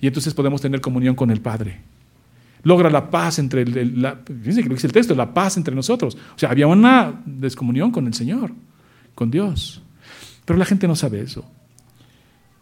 [0.00, 1.80] Y entonces podemos tener comunión con el Padre
[2.62, 6.16] logra la paz entre, el, fíjense que lo dice el texto, la paz entre nosotros.
[6.34, 8.52] O sea, había una descomunión con el Señor,
[9.14, 9.82] con Dios.
[10.44, 11.44] Pero la gente no sabe eso.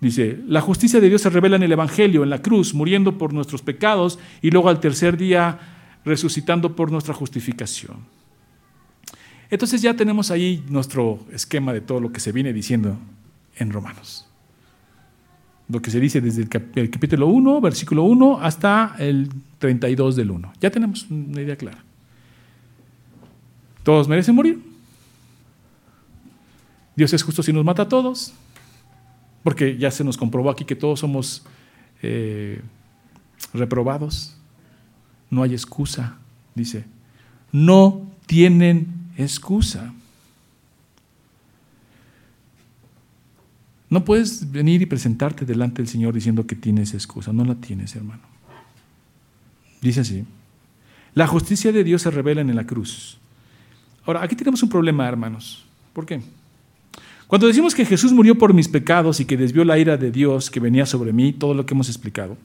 [0.00, 3.32] Dice, la justicia de Dios se revela en el Evangelio, en la cruz, muriendo por
[3.32, 5.58] nuestros pecados y luego al tercer día
[6.04, 7.96] resucitando por nuestra justificación.
[9.50, 12.98] Entonces ya tenemos ahí nuestro esquema de todo lo que se viene diciendo
[13.56, 14.27] en Romanos
[15.68, 19.28] lo que se dice desde el, capítulo 1, versículo 1, hasta el
[19.58, 20.52] 32 del 1.
[20.60, 21.84] Ya tenemos una idea clara.
[23.82, 24.60] Todos merecen morir.
[26.96, 28.32] Dios es justo si nos mata a todos,
[29.42, 31.44] porque ya se nos comprobó aquí que todos somos
[32.02, 32.60] eh,
[33.52, 34.36] reprobados.
[35.30, 36.16] No hay excusa,
[36.54, 36.84] dice.
[37.52, 39.92] No tienen excusa.
[43.90, 47.32] No puedes venir y presentarte delante del Señor diciendo que tienes excusa.
[47.32, 48.22] No la tienes, hermano.
[49.80, 50.24] Dice así.
[51.14, 53.18] La justicia de Dios se revela en la cruz.
[54.04, 55.64] Ahora, aquí tenemos un problema, hermanos.
[55.92, 56.20] ¿Por qué?
[57.26, 60.50] Cuando decimos que Jesús murió por mis pecados y que desvió la ira de Dios
[60.50, 62.36] que venía sobre mí, todo lo que hemos explicado,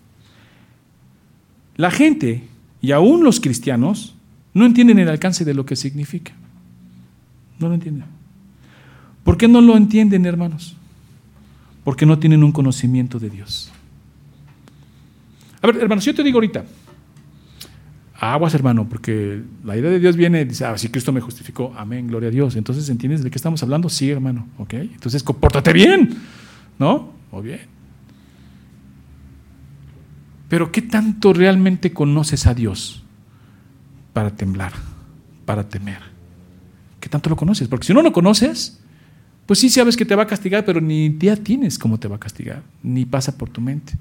[1.77, 2.43] la gente
[2.81, 4.13] y aún los cristianos
[4.53, 6.33] no entienden el alcance de lo que significa.
[7.59, 8.05] No lo entienden.
[9.23, 10.75] ¿Por qué no lo entienden, hermanos?
[11.83, 13.71] Porque no tienen un conocimiento de Dios.
[15.61, 16.65] A ver, hermanos, yo te digo ahorita,
[18.19, 22.07] aguas, hermano, porque la idea de Dios viene, dice, ah, si Cristo me justificó, amén,
[22.07, 22.55] gloria a Dios.
[22.55, 23.89] Entonces, ¿entiendes de qué estamos hablando?
[23.89, 24.73] Sí, hermano, ¿ok?
[24.73, 26.17] Entonces, compórtate bien,
[26.79, 27.13] ¿no?
[27.31, 27.61] O bien.
[30.47, 33.03] Pero, ¿qué tanto realmente conoces a Dios
[34.13, 34.73] para temblar,
[35.45, 35.99] para temer?
[36.99, 37.67] ¿Qué tanto lo conoces?
[37.67, 38.82] Porque si no lo conoces,
[39.45, 42.15] pues sí sabes que te va a castigar, pero ni idea tienes cómo te va
[42.15, 43.93] a castigar, ni pasa por tu mente.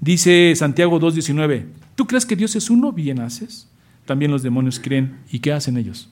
[0.00, 2.92] Dice Santiago 2.19, ¿tú crees que Dios es uno?
[2.92, 3.68] Bien haces.
[4.04, 5.18] También los demonios creen.
[5.30, 6.10] ¿Y qué hacen ellos?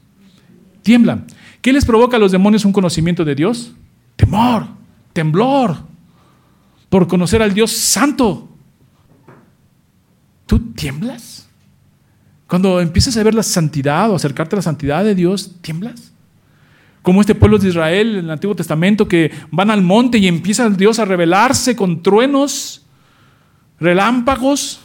[0.83, 1.27] Tiemblan.
[1.61, 3.75] ¿Qué les provoca a los demonios un conocimiento de Dios?
[4.17, 4.67] Temor,
[5.13, 5.77] temblor,
[6.89, 8.49] por conocer al Dios santo.
[10.47, 11.49] ¿Tú tiemblas
[12.47, 16.12] Cuando empiezas a ver la santidad o acercarte a la santidad de Dios, tiemblas.
[17.03, 20.71] Como este pueblo de Israel en el Antiguo Testamento que van al monte y empieza
[20.71, 22.83] Dios a revelarse con truenos,
[23.81, 24.81] relámpagos,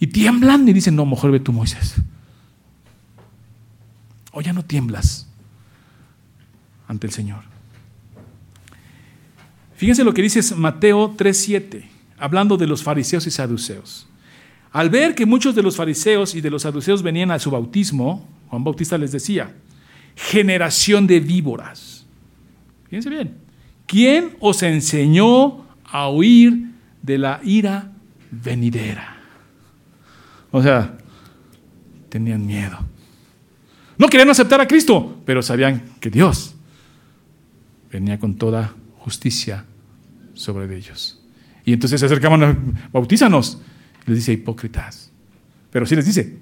[0.00, 1.96] y tiemblan y dicen, no, mejor ve tú Moisés.
[4.32, 5.26] O ya no tiemblas
[6.86, 7.42] ante el Señor.
[9.76, 11.84] Fíjense lo que dice Mateo 3:7,
[12.18, 14.06] hablando de los fariseos y saduceos.
[14.72, 18.28] Al ver que muchos de los fariseos y de los saduceos venían a su bautismo,
[18.48, 19.54] Juan Bautista les decía,
[20.18, 22.04] generación de víboras.
[22.88, 23.36] Fíjense bien,
[23.86, 27.92] ¿quién os enseñó a huir de la ira
[28.30, 29.16] venidera?
[30.50, 30.98] O sea,
[32.08, 32.78] tenían miedo.
[33.96, 36.56] No querían aceptar a Cristo, pero sabían que Dios
[37.92, 39.64] venía con toda justicia
[40.34, 41.20] sobre ellos.
[41.64, 43.60] Y entonces se acercaban, bautízanos.
[44.06, 45.12] Les dice hipócritas.
[45.70, 46.38] Pero sí les dice,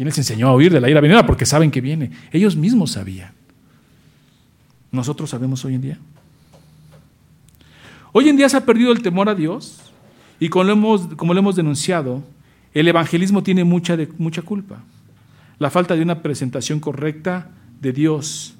[0.00, 1.26] ¿quién les enseñó a huir de la ira venidera?
[1.26, 2.10] Porque saben que viene.
[2.32, 3.32] Ellos mismos sabían.
[4.90, 5.98] ¿Nosotros sabemos hoy en día?
[8.10, 9.92] Hoy en día se ha perdido el temor a Dios
[10.38, 12.24] y como lo hemos, denunciado,
[12.72, 14.82] el evangelismo tiene mucha, mucha culpa.
[15.58, 17.50] La falta de una presentación correcta
[17.82, 18.54] de Dios.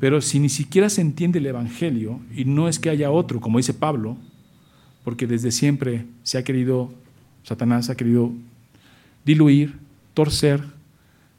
[0.00, 3.58] Pero si ni siquiera se entiende el Evangelio, y no es que haya otro, como
[3.58, 4.16] dice Pablo,
[5.04, 6.94] porque desde siempre se ha querido,
[7.42, 8.32] Satanás ha querido
[9.26, 9.83] diluir,
[10.14, 10.62] torcer,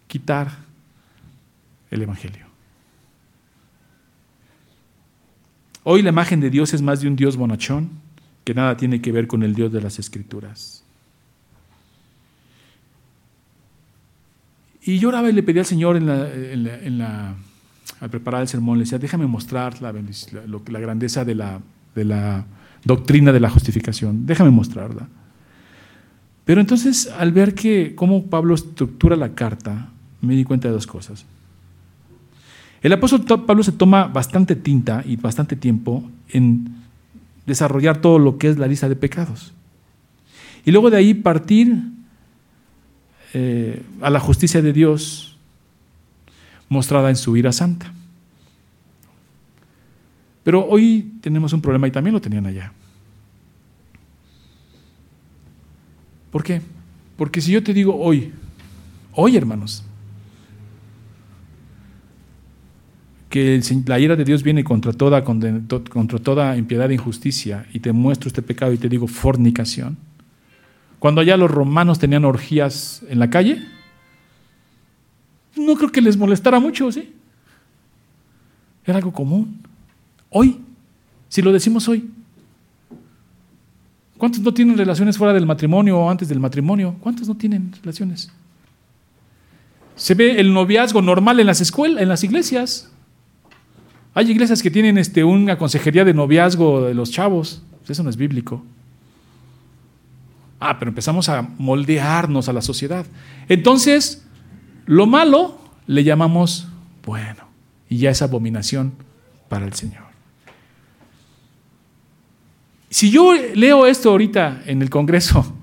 [0.08, 0.52] quitar
[1.90, 2.46] el Evangelio.
[5.84, 7.90] Hoy la imagen de Dios es más de un Dios bonachón
[8.44, 10.84] que nada tiene que ver con el Dios de las Escrituras.
[14.82, 17.36] Y yo oraba y le pedí al Señor al
[18.10, 21.60] preparar el sermón, le decía, déjame mostrar la, la, grandeza de la,
[21.96, 22.46] de la
[22.84, 25.08] doctrina de la justificación, déjame mostrarla.
[26.46, 29.90] Pero entonces, al ver que cómo Pablo estructura la carta,
[30.22, 31.26] me di cuenta de dos cosas.
[32.82, 36.68] El apóstol Pablo se toma bastante tinta y bastante tiempo en
[37.48, 39.54] desarrollar todo lo que es la lista de pecados.
[40.66, 41.82] Y luego de ahí partir
[43.34, 45.38] eh, a la justicia de Dios
[46.70, 47.92] mostrada en su ira santa.
[50.44, 52.72] Pero hoy tenemos un problema y también lo tenían allá.
[56.36, 56.62] ¿Por qué?
[57.16, 58.34] Porque si yo te digo hoy,
[59.14, 59.86] hoy hermanos,
[63.30, 67.94] que la ira de Dios viene contra toda, contra toda impiedad e injusticia y te
[67.94, 69.96] muestro este pecado y te digo fornicación,
[71.00, 73.66] cuando allá los romanos tenían orgías en la calle,
[75.56, 77.14] no creo que les molestara mucho, ¿sí?
[78.86, 79.62] Era algo común.
[80.30, 80.60] Hoy,
[81.30, 82.10] si lo decimos hoy,
[84.18, 86.96] ¿cuántos no tienen relaciones fuera del matrimonio o antes del matrimonio?
[87.00, 88.32] ¿Cuántos no tienen relaciones?
[89.96, 92.92] Se ve el noviazgo normal en las escuelas, en las iglesias.
[94.14, 97.62] Hay iglesias que tienen este, una consejería de noviazgo de los chavos.
[97.88, 98.64] Eso no es bíblico.
[100.60, 103.06] Ah, pero empezamos a moldearnos a la sociedad.
[103.50, 104.26] Entonces,
[104.86, 106.68] lo malo le llamamos
[107.06, 107.46] bueno.
[107.90, 108.94] Y ya es abominación
[109.48, 110.05] para el Señor.
[112.96, 115.54] Si yo leo esto ahorita en el Congreso,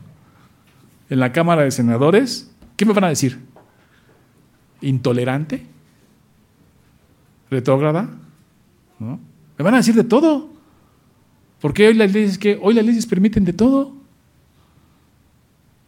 [1.09, 3.39] en la Cámara de Senadores, ¿qué me van a decir?
[4.83, 5.65] ¿Intolerante?
[7.49, 8.11] ¿Retrógrada?
[8.99, 9.19] ¿No?
[9.57, 10.51] Me van a decir de todo.
[11.63, 13.95] Porque hoy las leyes que hoy las leyes permiten de todo.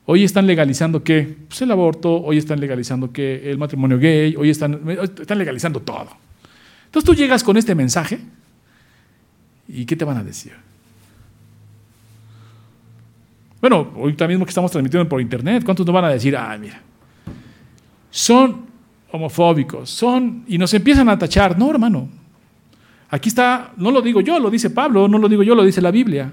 [0.07, 1.37] Hoy están legalizando qué?
[1.48, 3.50] Pues el aborto, hoy están legalizando qué?
[3.50, 6.09] El matrimonio gay, hoy están, están legalizando todo.
[6.87, 8.18] Entonces tú llegas con este mensaje
[9.68, 10.54] y ¿qué te van a decir?
[13.64, 16.83] Bueno, ahorita mismo que estamos transmitiendo por internet, ¿cuántos nos van a decir, ah, mira,
[18.11, 18.66] son
[19.11, 21.59] homofóbicos, son, y nos empiezan a tachar?
[21.59, 22.07] No, hermano,
[23.09, 25.81] aquí está, no lo digo yo, lo dice Pablo, no lo digo yo, lo dice
[25.81, 26.31] la Biblia.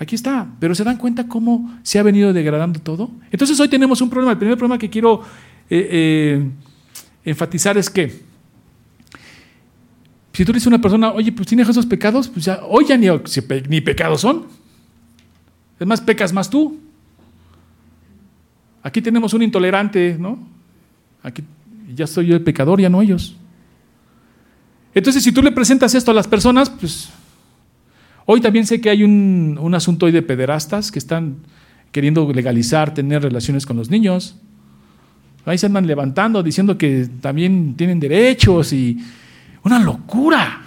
[0.00, 3.08] Aquí está, pero ¿se dan cuenta cómo se ha venido degradando todo?
[3.30, 4.32] Entonces hoy tenemos un problema.
[4.32, 5.22] El primer problema que quiero
[5.70, 6.50] eh, eh,
[7.24, 8.20] enfatizar es que
[10.32, 12.96] si tú dices a una persona, oye, pues tienes esos pecados, pues ya, hoy ya
[12.96, 13.06] ni,
[13.68, 14.67] ni pecados son.
[15.78, 16.78] Es más, pecas más tú.
[18.82, 20.38] Aquí tenemos un intolerante, ¿no?
[21.22, 21.42] Aquí
[21.94, 23.36] ya soy yo el pecador, ya no ellos.
[24.94, 27.10] Entonces, si tú le presentas esto a las personas, pues
[28.30, 31.36] Hoy también sé que hay un, asunto hoy de pederastas que están
[31.90, 34.36] queriendo legalizar tener relaciones con los niños.
[35.46, 38.98] Ahí se andan levantando diciendo que también tienen derechos y
[39.64, 40.60] una locura.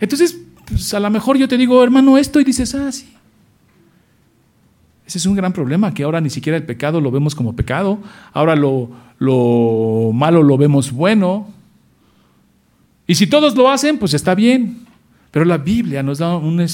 [0.00, 0.40] Entonces,
[0.72, 3.12] pues, a lo mejor yo te digo, hermano, esto y dices, ah, sí.
[5.06, 7.98] Ese es un gran problema, que ahora ni siquiera el pecado lo vemos como pecado,
[8.32, 11.48] ahora lo, lo malo lo vemos bueno.
[13.06, 14.86] Y si todos lo hacen, pues está bien.
[15.30, 16.64] Pero la Biblia nos da un,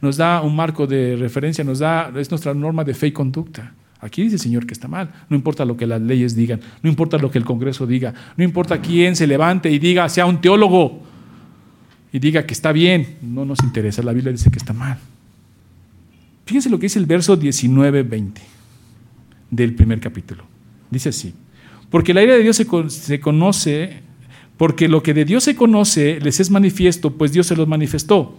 [0.00, 3.74] nos da un marco de referencia, nos da, es nuestra norma de fe y conducta.
[4.00, 5.10] Aquí dice el Señor que está mal.
[5.28, 8.44] No importa lo que las leyes digan, no importa lo que el Congreso diga, no
[8.44, 11.02] importa quién se levante y diga, sea un teólogo
[12.16, 13.18] y diga que está bien.
[13.20, 14.02] No nos interesa.
[14.02, 14.98] La Biblia dice que está mal.
[16.46, 18.32] Fíjense lo que dice el verso 19-20
[19.50, 20.44] del primer capítulo.
[20.90, 21.34] Dice así,
[21.90, 24.00] porque la ira de Dios se, se, conoce,
[24.56, 28.38] porque lo que de Dios se conoce les es manifiesto, pues Dios se los manifestó.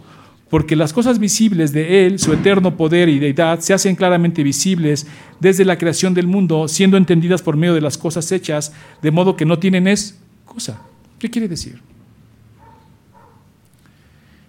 [0.50, 5.06] Porque las cosas visibles de Él, su eterno poder y deidad, se hacen claramente visibles
[5.38, 9.36] desde la creación del mundo, siendo entendidas por medio de las cosas hechas, de modo
[9.36, 10.82] que no tienen excusa.
[11.20, 11.78] ¿Qué quiere decir?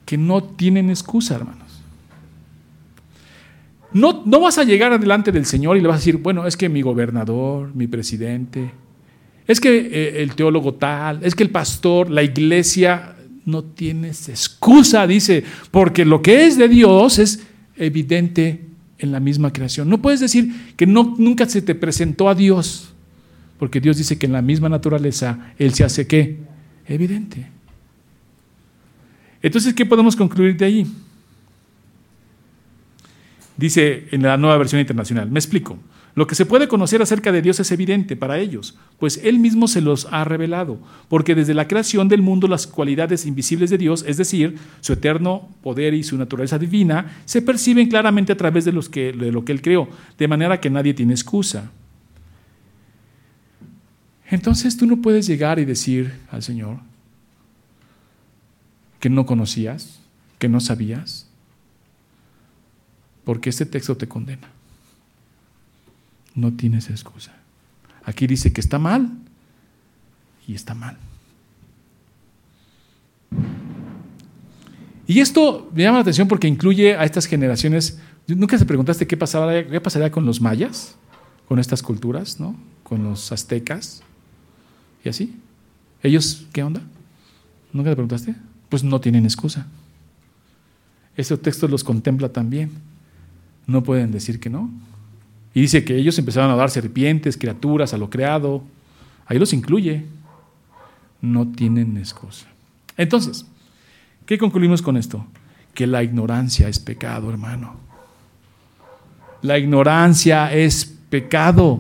[0.10, 1.84] Que no tienen excusa, hermanos.
[3.94, 6.58] No, no vas a llegar adelante del Señor y le vas a decir, bueno, es
[6.58, 8.72] que mi gobernador, mi presidente,
[9.46, 15.06] es que eh, el teólogo tal, es que el pastor, la iglesia, no tienes excusa,
[15.06, 17.46] dice, porque lo que es de Dios es
[17.78, 18.66] evidente
[18.98, 19.92] en la misma creación.
[19.92, 22.96] No puedes decir que no, nunca se te presentó a Dios,
[23.60, 26.40] porque Dios dice que en la misma naturaleza Él se hace qué?
[26.88, 27.59] Evidente.
[29.42, 30.88] Entonces, ¿qué podemos concluir de ahí?
[33.58, 35.78] Dice en la nueva versión internacional, me explico.
[36.16, 39.68] Lo que se puede conocer acerca de Dios es evidente para ellos, pues Él mismo
[39.68, 44.04] se los ha revelado, porque desde la creación del mundo las cualidades invisibles de Dios,
[44.08, 48.72] es decir, su eterno poder y su naturaleza divina, se perciben claramente a través de,
[48.72, 51.72] los que, de lo que Él creó, de manera que nadie tiene excusa.
[54.30, 56.89] Entonces tú no puedes llegar y decir al Señor
[59.00, 60.00] que no conocías,
[60.38, 61.28] que no sabías,
[63.24, 64.50] porque este texto te condena.
[66.36, 67.36] No tienes excusa.
[68.04, 69.12] Aquí dice que está mal
[70.48, 70.98] y está mal.
[75.06, 78.00] Y esto me llama la atención porque incluye a estas generaciones.
[78.28, 80.96] ¿Nunca se preguntaste qué, pasaba, qué pasaría con los mayas,
[81.48, 82.56] con estas culturas, ¿no?
[82.84, 84.04] con los aztecas
[85.04, 85.36] y así?
[86.04, 86.82] ¿Ellos qué onda?
[87.74, 88.36] ¿Nunca te preguntaste?
[88.70, 89.68] Pues no tienen excusa.
[91.18, 92.72] Este texto los contempla también
[93.70, 94.70] no pueden decir que no.
[95.54, 98.64] Y dice que ellos empezaron a dar serpientes, criaturas, a lo creado.
[99.28, 100.06] Ahí los incluye.
[101.22, 102.48] No tienen excusa.
[102.98, 103.46] Entonces,
[104.26, 105.26] ¿qué concluimos con esto?
[105.74, 107.76] Que la ignorancia es pecado, hermano.
[109.44, 111.80] La ignorancia es pecado.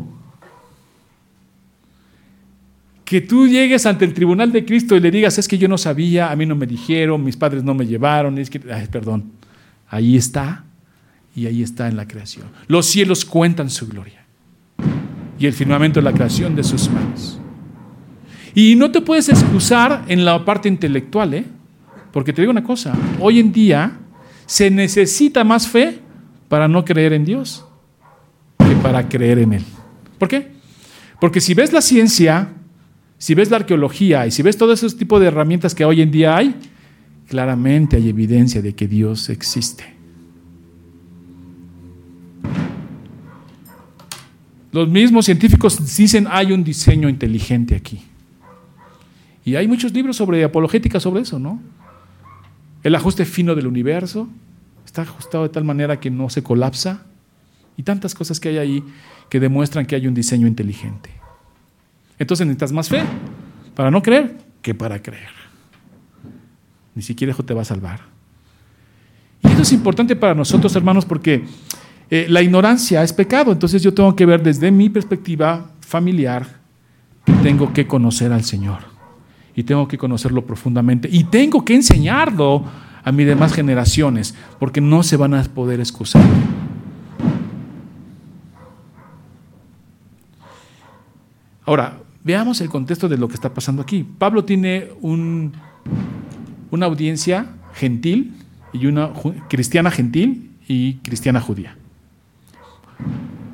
[3.09, 5.79] Que tú llegues ante el tribunal de Cristo y le digas, es que yo no
[5.79, 9.31] sabía, a mí no me dijeron, mis padres no me llevaron, es que, perdón,
[9.89, 10.63] ahí está
[11.35, 12.45] y ahí está en la creación.
[12.67, 14.23] Los cielos cuentan su gloria
[15.39, 17.39] y el firmamento es la creación de sus manos.
[18.53, 21.45] Y no te puedes excusar en la parte intelectual, ¿eh?
[22.11, 23.91] porque te digo una cosa, hoy en día
[24.45, 25.97] se necesita más fe
[26.47, 27.65] para no creer en Dios
[28.59, 29.63] que para creer en Él.
[30.19, 30.51] ¿Por qué?
[31.19, 32.49] Porque si ves la ciencia,
[33.19, 36.09] si ves la arqueología y si ves todo ese tipo de herramientas que hoy en
[36.09, 36.55] día hay,
[37.27, 39.83] claramente hay evidencia de que Dios existe.
[44.71, 48.01] Los mismos científicos dicen hay un diseño inteligente aquí.
[49.43, 51.59] Y hay muchos libros sobre apologética sobre eso, ¿no?
[52.83, 54.29] El ajuste fino del universo
[54.85, 57.05] está ajustado de tal manera que no se colapsa.
[57.75, 58.83] Y tantas cosas que hay ahí
[59.29, 61.18] que demuestran que hay un diseño inteligente.
[62.19, 63.01] Entonces necesitas más fe
[63.73, 65.29] para no creer que para creer.
[66.93, 68.01] Ni siquiera eso te va a salvar.
[69.41, 71.45] Y eso es importante para nosotros, hermanos, porque
[72.09, 76.59] eh, la ignorancia es pecado, entonces yo tengo que ver desde mi perspectiva familiar
[77.43, 78.79] tengo que conocer al Señor
[79.55, 82.63] y tengo que conocerlo profundamente y tengo que enseñarlo
[83.03, 86.23] a mis demás generaciones porque no se van a poder excusar.
[91.65, 94.05] Ahora, veamos el contexto de lo que está pasando aquí.
[94.17, 95.53] Pablo tiene un,
[96.71, 98.33] una audiencia gentil
[98.73, 99.11] y una
[99.47, 101.75] cristiana gentil y cristiana judía.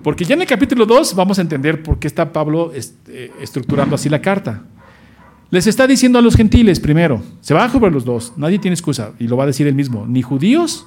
[0.04, 3.96] Porque ya en el capítulo 2 vamos a entender por qué está Pablo este, estructurando
[3.96, 4.64] así la carta.
[5.50, 8.74] Les está diciendo a los gentiles primero, se va a jugar los dos, nadie tiene
[8.74, 10.86] excusa, y lo va a decir él mismo, ni judíos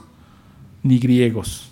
[0.82, 1.70] ni griegos.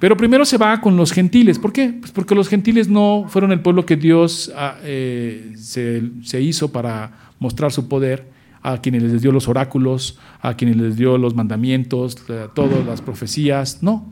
[0.00, 1.58] Pero primero se va con los gentiles.
[1.58, 1.92] ¿Por qué?
[2.00, 7.32] Pues porque los gentiles no fueron el pueblo que Dios ah, eh, se, hizo para
[7.38, 8.30] mostrar su poder,
[8.62, 12.16] a quienes les dio los oráculos, a quienes les dio los mandamientos,
[12.54, 13.82] todas las profecías.
[13.82, 14.10] No,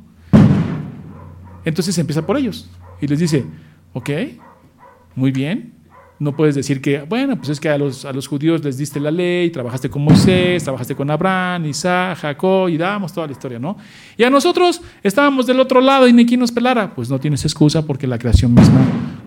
[1.65, 2.71] Entonces empieza por ellos
[3.01, 3.47] y les dice,
[3.95, 4.11] ok,
[5.15, 5.73] muy bien,
[6.21, 8.99] no puedes decir que, bueno, pues es que a los, a los judíos les diste
[8.99, 13.59] la ley, trabajaste con Moisés, trabajaste con Abraham, Isaac, Jacob, y damos toda la historia,
[13.59, 13.77] ¿no?
[14.17, 16.93] Y a nosotros estábamos del otro lado y ni quien nos pelara.
[16.95, 18.81] Pues no tienes excusa porque la creación misma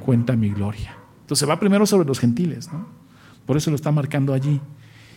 [0.04, 0.98] cuenta mi gloria.
[1.22, 2.88] Entonces va primero sobre los gentiles, ¿no?
[3.46, 4.60] Por eso lo está marcando allí.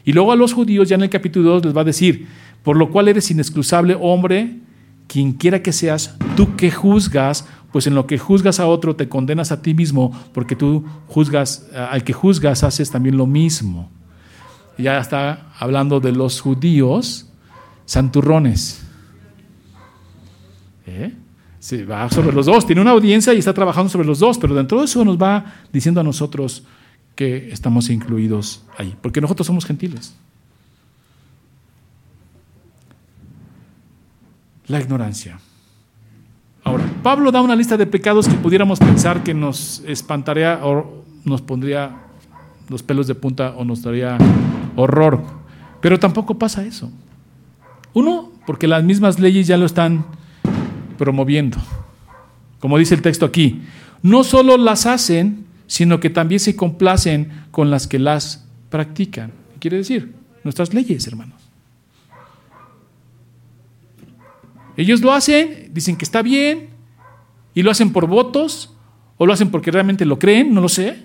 [0.04, 2.28] Y luego a los judíos, ya en el capítulo 2, les va a decir,
[2.62, 4.60] por lo cual eres inexcusable hombre,
[5.06, 9.08] quien quiera que seas, tú que juzgas, pues en lo que juzgas a otro te
[9.08, 13.90] condenas a ti mismo, porque tú juzgas, al que juzgas haces también lo mismo.
[14.78, 17.28] Ya está hablando de los judíos
[17.84, 18.82] santurrones.
[20.86, 21.14] ¿Eh?
[21.58, 24.54] Se va sobre los dos, tiene una audiencia y está trabajando sobre los dos, pero
[24.54, 26.64] dentro de eso nos va diciendo a nosotros
[27.14, 30.14] que estamos incluidos ahí, porque nosotros somos gentiles.
[34.66, 35.38] La ignorancia.
[36.64, 41.42] Ahora, Pablo da una lista de pecados que pudiéramos pensar que nos espantaría o nos
[41.42, 41.96] pondría
[42.68, 44.16] los pelos de punta o nos daría
[44.76, 45.22] horror.
[45.80, 46.90] Pero tampoco pasa eso.
[47.92, 50.06] Uno, porque las mismas leyes ya lo están
[50.96, 51.58] promoviendo.
[52.58, 53.62] Como dice el texto aquí,
[54.02, 59.32] no solo las hacen, sino que también se complacen con las que las practican.
[59.54, 60.14] ¿Qué quiere decir?
[60.42, 61.43] Nuestras leyes, hermanos.
[64.76, 66.70] Ellos lo hacen, dicen que está bien,
[67.54, 68.74] y lo hacen por votos,
[69.16, 71.02] o lo hacen porque realmente lo creen, no lo sé,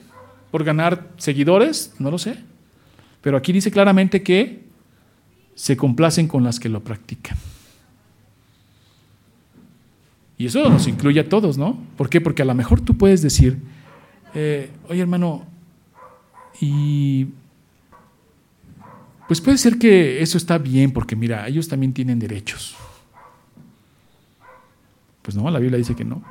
[0.52, 2.38] por ganar seguidores, no lo sé.
[3.22, 4.64] Pero aquí dice claramente que
[5.54, 7.38] se complacen con las que lo practican.
[10.38, 11.78] Y eso nos incluye a todos, ¿no?
[11.98, 12.22] ¿Por qué?
[12.22, 13.58] Porque a lo mejor tú puedes decir,
[14.34, 15.46] eh, oye hermano,
[16.62, 17.28] y
[19.28, 22.76] pues puede ser que eso está bien, porque mira, ellos también tienen derechos.
[25.22, 26.24] Pues no, la Biblia dice que no.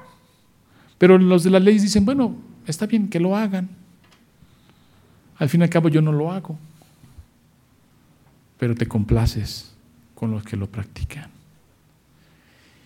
[0.99, 2.37] Pero los de las leyes dicen, bueno,
[2.67, 3.69] está bien que lo hagan.
[5.37, 6.59] Al fin y al cabo yo no lo hago.
[8.59, 9.73] Pero te complaces
[10.15, 11.31] con los que lo practican.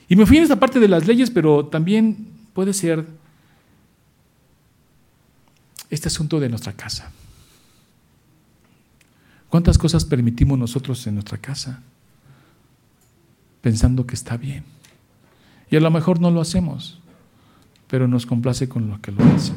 [0.08, 3.06] Y me fui en esta parte de las leyes, pero también puede ser
[5.88, 7.10] este asunto de nuestra casa.
[9.48, 11.82] ¿Cuántas cosas permitimos nosotros en nuestra casa
[13.62, 14.64] pensando que está bien?
[15.72, 16.98] Y a lo mejor no lo hacemos,
[17.88, 19.54] pero nos complace con lo que lo hacen.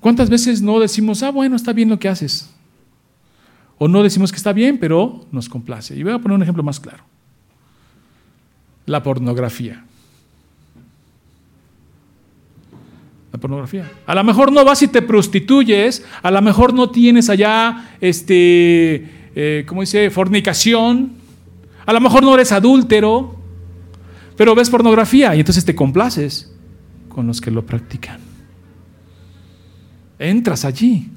[0.00, 2.50] ¿Cuántas veces no decimos, ah, bueno, está bien lo que haces?
[3.76, 5.94] O no decimos que está bien, pero nos complace.
[5.94, 7.04] Y voy a poner un ejemplo más claro.
[8.86, 9.84] La pornografía.
[13.32, 13.92] La pornografía.
[14.06, 19.28] A lo mejor no vas y te prostituyes, a lo mejor no tienes allá, este,
[19.34, 20.08] eh, ¿cómo dice?
[20.08, 21.12] Fornicación,
[21.84, 23.41] a lo mejor no eres adúltero,
[24.42, 26.52] pero ves pornografía y entonces te complaces
[27.08, 28.18] con los que lo practican.
[30.18, 31.08] Entras allí.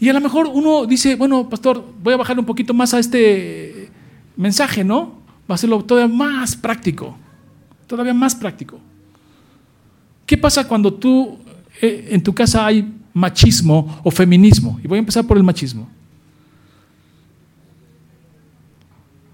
[0.00, 3.00] Y a lo mejor uno dice, bueno, pastor, voy a bajar un poquito más a
[3.00, 3.90] este
[4.34, 5.20] mensaje, ¿no?
[5.40, 7.18] Va a hacerlo todavía más práctico.
[7.86, 8.80] Todavía más práctico.
[10.24, 11.38] ¿Qué pasa cuando tú
[11.82, 14.80] eh, en tu casa hay machismo o feminismo?
[14.82, 15.86] Y voy a empezar por el machismo.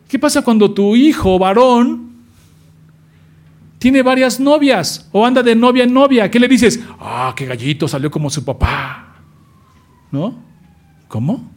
[0.09, 2.13] ¿Qué pasa cuando tu hijo varón
[3.79, 6.31] tiene varias novias o anda de novia en novia?
[6.31, 6.81] ¿Qué le dices?
[7.01, 9.17] Ah, qué gallito, salió como su papá.
[10.11, 10.35] ¿No?
[11.09, 11.51] ¿Cómo?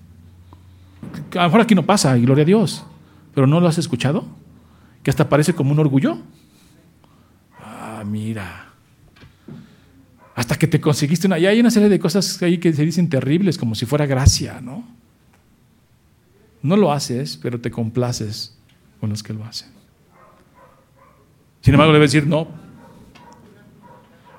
[1.32, 2.86] A lo mejor aquí no pasa, y gloria a Dios.
[3.34, 4.26] Pero ¿no lo has escuchado?
[5.04, 6.18] Que hasta parece como un orgullo.
[7.62, 8.74] Ah, mira.
[10.36, 11.40] Hasta que te conseguiste una...
[11.40, 14.60] Y hay una serie de cosas ahí que se dicen terribles, como si fuera gracia,
[14.62, 14.84] ¿no?
[16.68, 18.54] No lo haces, pero te complaces
[19.00, 19.70] con los que lo hacen.
[21.62, 22.46] Sin embargo, a decir no.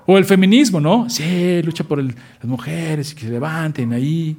[0.04, 1.08] O el feminismo, ¿no?
[1.08, 4.36] Sí, lucha por las mujeres y que se levanten ahí.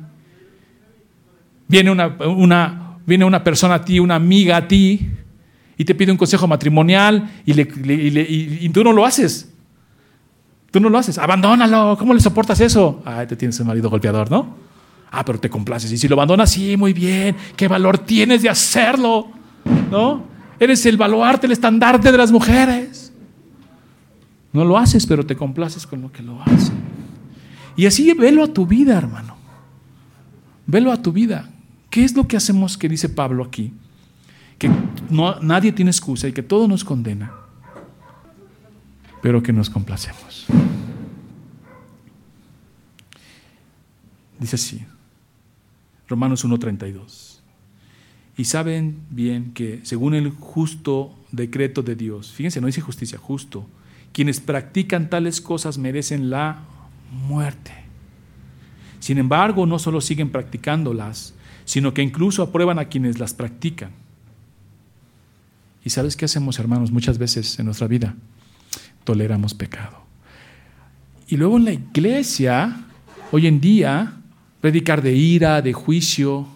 [1.68, 5.10] Viene una, una, viene una persona a ti, una amiga a ti,
[5.76, 9.52] y te pide un consejo matrimonial y, tú no lo haces.
[10.70, 11.18] Tú no lo haces.
[11.18, 11.98] Abandónalo.
[11.98, 13.02] ¿Cómo le soportas eso?
[13.04, 14.69] Ay, te tienes un marido golpeador, ¿no?
[15.12, 15.92] Ah, pero te complaces.
[15.92, 17.36] Y si lo abandonas, sí, muy bien.
[17.56, 19.28] ¿Qué valor tienes de hacerlo?
[19.90, 20.24] ¿No?
[20.60, 23.12] Eres el baluarte, el estandarte de las mujeres.
[24.52, 26.72] No lo haces, pero te complaces con lo que lo hace.
[27.76, 29.36] Y así velo a tu vida, hermano.
[30.68, 31.50] Velo a tu vida.
[31.90, 33.74] ¿Qué es lo que hacemos que dice Pablo aquí?
[34.58, 34.70] Que
[35.42, 37.32] nadie tiene excusa y que todo nos condena,
[39.22, 40.46] pero que nos complacemos.
[44.40, 44.86] Dice así,
[46.10, 47.40] Romanos 1.32.
[48.36, 52.32] Y saben bien que según el justo, decreto de Dios.
[52.32, 53.68] Fíjense, no dice justicia, justo.
[54.12, 56.64] Quienes practican tales cosas merecen la
[57.12, 57.72] muerte.
[59.00, 61.34] Sin embargo, no solo siguen practicándolas,
[61.66, 63.92] sino que incluso aprueban a quienes las practican.
[65.84, 66.92] ¿Y sabes qué hacemos, hermanos?
[66.92, 68.16] Muchas veces en nuestra vida
[69.04, 70.04] toleramos pecado.
[71.28, 72.86] Y luego en la iglesia,
[73.32, 74.19] hoy en día,
[74.62, 76.48] predicar de ira, de juicio,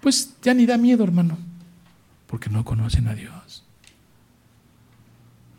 [0.00, 1.38] pues ya ni da miedo, hermano,
[2.26, 3.64] porque no conocen a Dios.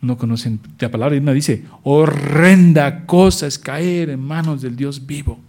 [0.00, 5.40] No conocen, la palabra divina dice, horrenda cosa es caer en manos del Dios vivo.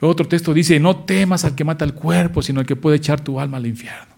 [0.00, 3.20] Otro texto dice, no temas al que mata el cuerpo, sino al que puede echar
[3.20, 4.14] tu alma al infierno.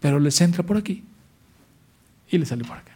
[0.00, 1.04] Pero les entra por aquí
[2.30, 2.92] y les sale por acá.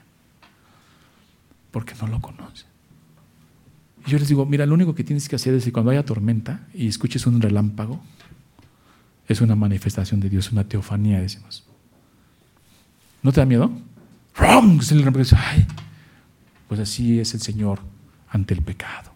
[1.71, 2.67] Porque no lo conocen.
[4.09, 6.67] Yo les digo, mira, lo único que tienes que hacer es que cuando haya tormenta
[6.73, 8.03] y escuches un relámpago,
[9.29, 11.67] es una manifestación de Dios, una teofanía, decimos.
[13.23, 13.71] ¿No te da miedo?
[16.69, 17.81] pues así es el Señor
[18.31, 19.13] ante el pecado,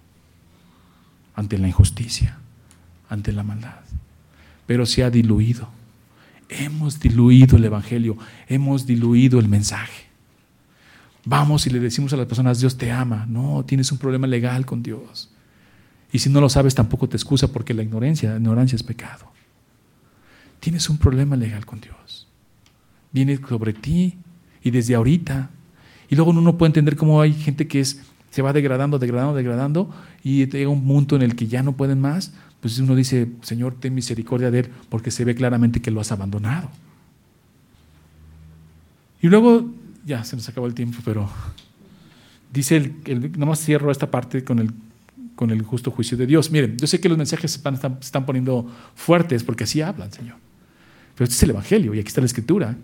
[1.35, 2.37] ante la injusticia,
[3.09, 3.81] ante la maldad.
[4.67, 5.71] Pero se ha diluido.
[6.51, 10.12] Hemos diluido el Evangelio, hemos diluido el mensaje.
[11.25, 13.27] Vamos y le decimos a las personas, Dios te ama.
[13.29, 15.31] No, tienes un problema legal con Dios.
[16.13, 19.27] Y si no lo sabes, tampoco te excusa porque la ignorancia, la ignorancia es pecado.
[20.61, 22.29] Tienes un problema legal con Dios.
[23.13, 24.19] Viene sobre ti
[24.63, 25.51] y desde ahorita.
[26.09, 29.35] Y luego uno no puede entender cómo hay gente que es, se va degradando, degradando,
[29.35, 29.91] degradando
[30.23, 32.33] y llega un punto en el que ya no pueden más.
[32.61, 36.13] Pues uno dice, Señor, ten misericordia de él porque se ve claramente que lo has
[36.13, 36.69] abandonado.
[39.21, 39.71] Y luego
[40.05, 41.29] ya se nos acabó el tiempo, pero
[42.53, 44.71] dice, el, nomás cierro esta parte con el,
[45.35, 46.51] con el justo juicio de Dios.
[46.51, 47.59] Miren, yo sé que los mensajes se
[48.01, 50.37] están, poniendo fuertes porque así hablan, Señor.
[51.15, 52.77] Pero este es el Evangelio y aquí está la Escritura.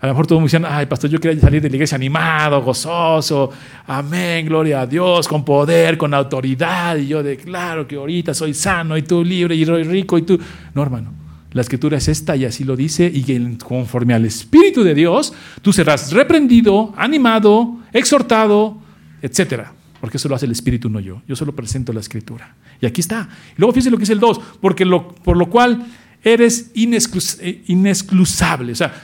[0.00, 2.62] A lo mejor todos me dicen, ay, pastor, yo quería salir de la iglesia animado,
[2.62, 3.50] gozoso,
[3.86, 6.96] amén, gloria a Dios, con poder, con autoridad.
[6.96, 10.22] Y yo de, claro que ahorita soy sano y tú libre y soy rico y
[10.22, 10.40] tú...
[10.74, 11.12] No, hermano.
[11.52, 15.32] La escritura es esta y así lo dice, y conforme al Espíritu de Dios,
[15.62, 18.78] tú serás reprendido, animado, exhortado,
[19.20, 19.74] etcétera.
[20.00, 21.22] Porque eso lo hace el Espíritu, no yo.
[21.26, 22.54] Yo solo presento la escritura.
[22.80, 23.28] Y aquí está.
[23.56, 24.86] Luego fíjense lo que dice el 2, porque
[25.24, 25.86] por lo cual
[26.22, 28.72] eres eh, inexcusable.
[28.72, 28.94] O sea,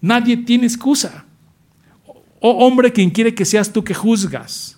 [0.00, 1.24] nadie tiene excusa.
[2.40, 4.75] Oh hombre, quien quiere que seas tú que juzgas.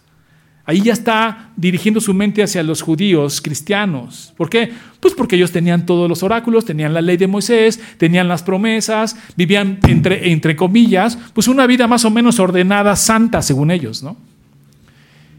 [0.68, 4.34] Ahí ya está dirigiendo su mente hacia los judíos cristianos.
[4.36, 4.70] ¿Por qué?
[5.00, 9.16] Pues porque ellos tenían todos los oráculos, tenían la ley de Moisés, tenían las promesas,
[9.34, 14.18] vivían entre, comillas, pues una vida más o menos ordenada, santa, según ellos, ¿no?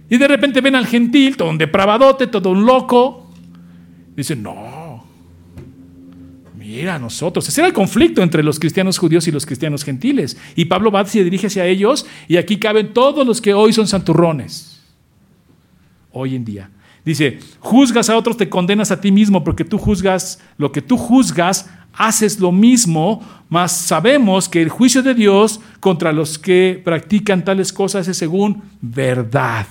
[0.10, 3.32] Y de repente ven al gentil, todo un depravadote, todo un loco.
[4.16, 5.06] Dicen, no,
[6.58, 7.48] mira, nosotros.
[7.48, 10.38] Ese era el conflicto entre los cristianos judíos y los cristianos gentiles.
[10.56, 13.88] Y Pablo va se dirige hacia ellos, y aquí caben todos los que hoy son
[13.88, 14.79] santurrones
[16.20, 16.70] hoy en día.
[17.06, 20.98] Dice, juzgas a otros, te condenas a ti mismo, porque tú juzgas lo que tú
[20.98, 27.44] juzgas, haces lo mismo, mas sabemos que el juicio de Dios contra los que practican
[27.44, 29.66] tales cosas es según verdad.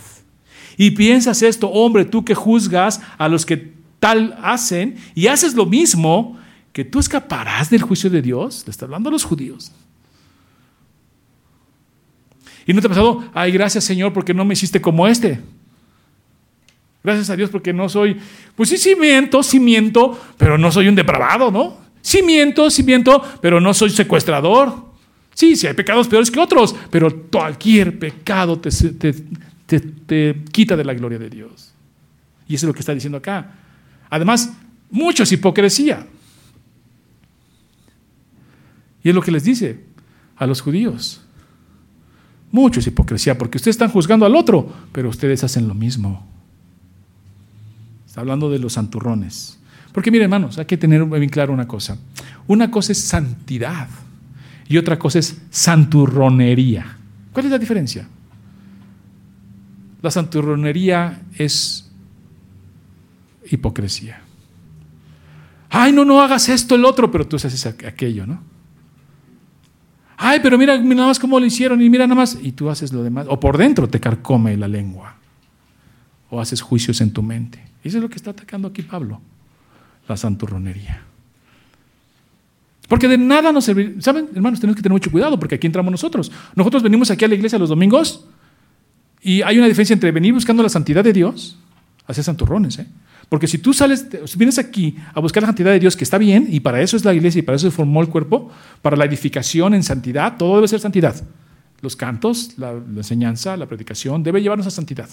[0.77, 5.67] Y piensas esto, hombre, tú que juzgas a los que tal hacen y haces lo
[5.67, 6.39] mismo,
[6.73, 8.63] que tú escaparás del juicio de Dios.
[8.67, 9.73] Le está hablando a los judíos.
[12.67, 15.41] ¿Y no te ha pasado, ay, gracias Señor, porque no me hiciste como este?
[17.03, 18.17] Gracias a Dios porque no soy,
[18.57, 21.79] pues sí, sí miento, sí miento, pero no soy un depravado, ¿no?
[22.01, 24.89] Sí miento, sí miento, pero no soy secuestrador.
[25.35, 28.71] Sí, sí hay pecados peores que otros, pero cualquier pecado te,
[29.67, 31.73] te, quita de la gloria de Dios.
[32.49, 33.55] Y eso es lo que está diciendo acá.
[34.11, 34.53] Además,
[34.91, 36.07] mucho es hipocresía.
[39.05, 39.85] Y es lo que les dice
[40.37, 41.21] a los judíos.
[42.51, 46.38] Mucho es hipocresía, porque ustedes están juzgando al otro, pero ustedes hacen lo mismo
[48.19, 49.59] hablando de los santurrones.
[49.93, 51.99] Porque mire, hermanos, hay que tener bien claro una cosa.
[52.47, 53.89] Una cosa es santidad
[54.69, 56.97] y otra cosa es santurronería.
[57.33, 58.07] ¿Cuál es la diferencia?
[60.03, 61.91] La santurronería es
[63.51, 64.21] hipocresía.
[65.71, 68.43] Ay, no, no hagas esto, el otro, pero tú haces aquello, ¿no?
[70.17, 72.71] Ay, pero mira, mira nada más cómo lo hicieron y mira nada más, y tú
[72.71, 73.27] haces lo demás.
[73.29, 75.17] O por dentro te carcome la lengua.
[76.31, 77.68] O haces juicios en tu mente.
[77.85, 79.21] Eso es lo que está atacando aquí Pablo,
[80.09, 81.03] la santurronería.
[82.89, 83.97] Porque de nada nos servir.
[84.01, 84.61] ¿Saben, hermanos?
[84.61, 86.33] Tenemos que tener mucho cuidado porque aquí entramos nosotros.
[86.55, 88.25] Nosotros venimos aquí a la iglesia los domingos
[89.23, 91.59] y hay una diferencia entre venir buscando la santidad de Dios,
[92.07, 92.87] hacer santurrones, ¿eh?
[93.29, 94.07] Porque si tú sales,
[94.37, 97.05] vienes aquí a buscar la santidad de Dios, que está bien, y para eso es
[97.05, 98.51] la iglesia y para eso se formó el cuerpo,
[98.81, 101.15] para la edificación en santidad, todo debe ser santidad.
[101.83, 105.11] Los cantos, la, enseñanza, la predicación, debe llevarnos a santidad.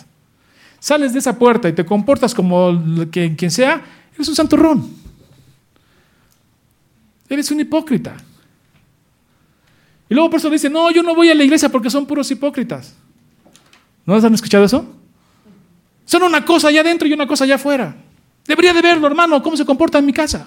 [0.85, 2.79] Sales de esa puerta y te comportas como
[3.09, 3.83] quien sea,
[4.13, 4.87] eres un santurrón.
[7.27, 8.15] Eres un hipócrita.
[10.07, 12.29] Y luego por eso dice, no, yo no voy a la iglesia porque son puros
[12.29, 12.93] hipócritas.
[14.05, 14.85] ¿No han escuchado eso?
[16.05, 17.95] Son una cosa allá adentro y una cosa allá afuera.
[18.45, 20.45] Debería de verlo, hermano, cómo se comporta en mi casa.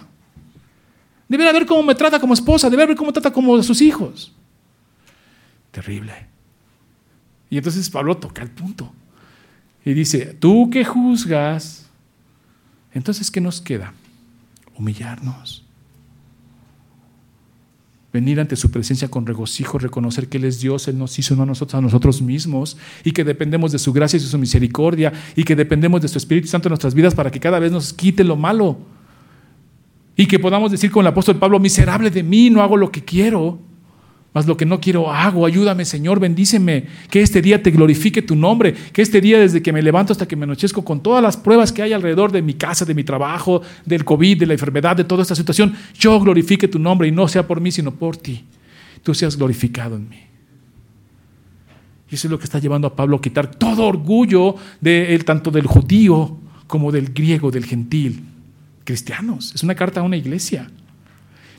[1.27, 4.33] Debería ver cómo me trata como esposa, debería ver cómo trata como a sus hijos.
[5.73, 6.29] Terrible.
[7.51, 8.93] Y entonces Pablo toca el punto.
[9.85, 11.89] Y dice, tú que juzgas,
[12.93, 13.95] entonces ¿qué nos queda?
[14.77, 15.65] Humillarnos
[18.13, 21.43] venir ante su presencia con regocijo, reconocer que Él es Dios, Él nos hizo no
[21.43, 25.13] a nosotros, a nosotros mismos, y que dependemos de su gracia y de su misericordia,
[25.37, 27.93] y que dependemos de su Espíritu Santo en nuestras vidas para que cada vez nos
[27.93, 28.79] quite lo malo.
[30.17, 33.05] Y que podamos decir con el apóstol Pablo, miserable de mí, no hago lo que
[33.05, 33.61] quiero,
[34.47, 35.47] lo que no quiero hago.
[35.47, 36.87] Ayúdame, Señor, bendíceme.
[37.11, 38.75] Que este día te glorifique tu nombre.
[38.93, 41.73] Que este día, desde que me levanto hasta que me anochezco, con todas las pruebas
[41.73, 45.05] que hay alrededor de mi casa, de mi trabajo, del COVID, de la enfermedad, de
[45.05, 48.45] toda esta situación, yo glorifique tu nombre y no sea por mí, sino por ti.
[49.03, 50.21] Tú seas glorificado en mí.
[52.11, 55.51] Y eso es lo que está llevando a Pablo a quitar todo orgullo de tanto
[55.51, 58.25] del judío como del griego, del gentil.
[58.85, 59.55] Cristianos.
[59.55, 60.71] Es una carta a una iglesia.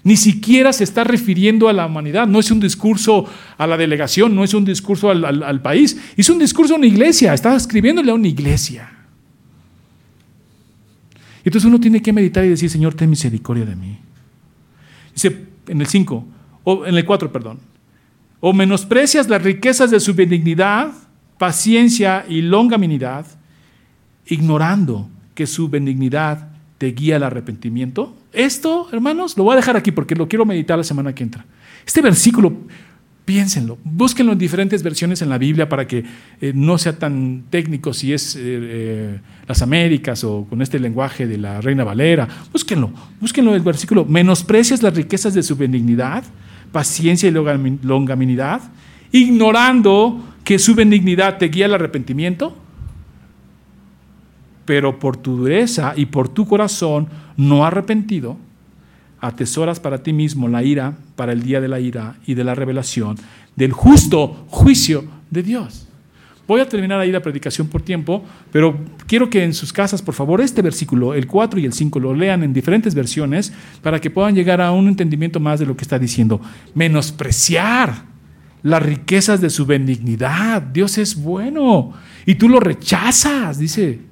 [0.04, 3.26] Ni siquiera se está refiriendo a la humanidad, no es un discurso
[3.58, 7.34] a la delegación, no es un discurso al, país, es un discurso a una iglesia,
[7.34, 8.90] está escribiéndole a una iglesia.
[11.44, 13.98] Entonces uno tiene que meditar y decir, Señor, ten misericordia de mí.
[15.14, 16.26] Dice en el 5,
[16.64, 17.60] o en el 4, perdón,
[18.40, 20.92] o menosprecias las riquezas de su benignidad,
[21.38, 23.26] paciencia y longanimidad,
[24.28, 28.16] ignorando que su benignidad te guía al arrepentimiento.
[28.32, 31.46] Esto, hermanos, lo voy a dejar aquí porque lo quiero meditar la semana que entra.
[31.86, 32.54] Este versículo,
[33.26, 36.04] piénsenlo, búsquenlo en diferentes versiones en la Biblia para que
[36.42, 41.26] eh, no sea tan técnico si es eh, eh, las Américas o con este lenguaje
[41.26, 42.28] de la Reina Valera.
[42.52, 44.06] Búsquenlo, búsquenlo el versículo.
[44.06, 46.24] Menosprecias las riquezas de su benignidad,
[46.72, 48.62] paciencia y longanimidad,
[49.12, 52.56] ignorando que su benignidad te guía al arrepentimiento
[54.70, 57.08] pero por tu dureza y por tu corazón
[57.38, 58.38] no arrepentido,
[59.20, 62.54] atesoras para ti mismo la ira para el día de la ira y de la
[62.54, 63.18] revelación
[63.56, 65.88] del justo juicio de Dios.
[66.48, 70.14] Voy a terminar ahí la predicación por tiempo, pero quiero que en sus casas, por
[70.14, 73.52] favor, este versículo, el 4 y el 5, lo lean en diferentes versiones
[73.82, 76.40] para que puedan llegar a un entendimiento más de lo que está diciendo.
[76.76, 78.04] Menospreciar
[78.62, 80.62] las riquezas de su benignidad.
[80.62, 81.94] Dios es bueno
[82.28, 84.09] y tú lo rechazas, dice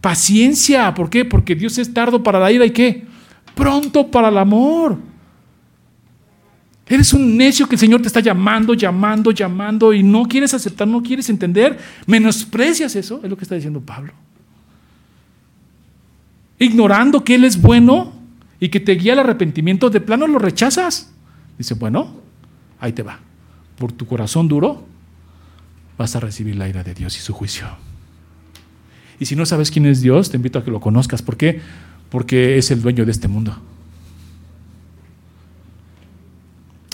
[0.00, 1.24] Paciencia, ¿por qué?
[1.24, 3.04] Porque Dios es tardo para la ira y qué?
[3.54, 4.98] Pronto para el amor.
[6.88, 10.88] Eres un necio que el Señor te está llamando, llamando, llamando y no quieres aceptar,
[10.88, 14.12] no quieres entender, menosprecias eso, es lo que está diciendo Pablo.
[16.58, 18.12] Ignorando que Él es bueno
[18.58, 21.12] y que te guía al arrepentimiento, de plano lo rechazas.
[21.58, 22.16] Dice, bueno,
[22.80, 23.20] ahí te va.
[23.76, 24.86] Por tu corazón duro
[25.98, 27.66] vas a recibir la ira de Dios y su juicio.
[29.20, 31.22] Y si no sabes quién es Dios, te invito a que lo conozcas.
[31.22, 31.60] ¿Por qué?
[32.10, 33.56] Porque es el dueño de este mundo.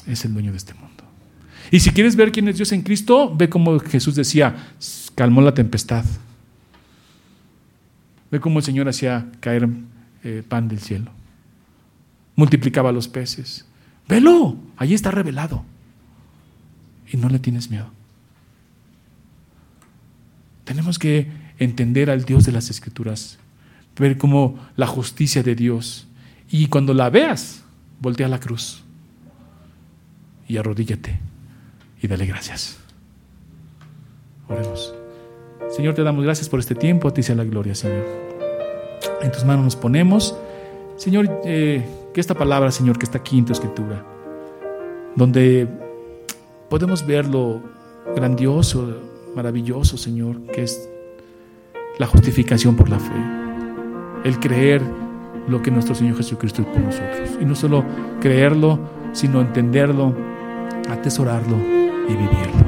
[0.06, 1.04] Es el dueño de este mundo.
[1.70, 4.74] Y si quieres ver quién es Dios en Cristo, ve como Jesús decía,
[5.14, 6.04] calmó la tempestad.
[8.30, 9.68] Ve cómo el Señor hacía caer
[10.22, 11.10] eh, pan del cielo.
[12.36, 13.64] Multiplicaba los peces.
[14.08, 15.64] Velo, allí está revelado.
[17.12, 17.90] Y no le tienes miedo.
[20.64, 23.38] Tenemos que entender al Dios de las Escrituras,
[23.98, 26.06] ver como la justicia de Dios.
[26.50, 27.64] Y cuando la veas,
[28.00, 28.82] voltea la cruz
[30.46, 31.18] y arrodíllate
[32.02, 32.78] y dale gracias.
[34.48, 34.94] Oremos.
[35.70, 38.04] Señor, te damos gracias por este tiempo, a ti sea la gloria, Señor.
[39.22, 40.36] En tus manos nos ponemos.
[40.96, 44.04] Señor, eh, que esta palabra, Señor, que está aquí en tu escritura,
[45.16, 45.66] donde
[46.68, 47.62] podemos ver lo
[48.14, 49.00] grandioso,
[49.34, 50.88] maravilloso, Señor, que es
[51.98, 53.14] la justificación por la fe,
[54.24, 54.82] el creer
[55.46, 57.30] lo que nuestro Señor Jesucristo es por nosotros.
[57.40, 57.84] Y no solo
[58.20, 58.78] creerlo,
[59.12, 60.14] sino entenderlo,
[60.90, 62.64] atesorarlo y vivirlo.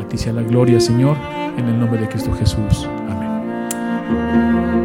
[0.00, 1.16] A ti sea la gloria, Señor,
[1.56, 2.88] en el nombre de Cristo Jesús.
[3.08, 4.83] Amén.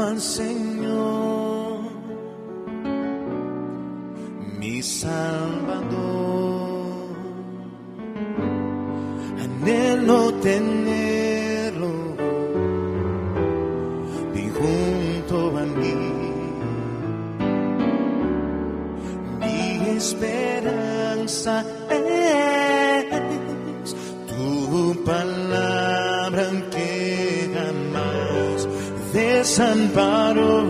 [0.00, 1.80] al Señor,
[4.58, 6.36] mi Salvador.
[9.42, 11.15] Anhelo tener
[29.56, 30.64] desamparó.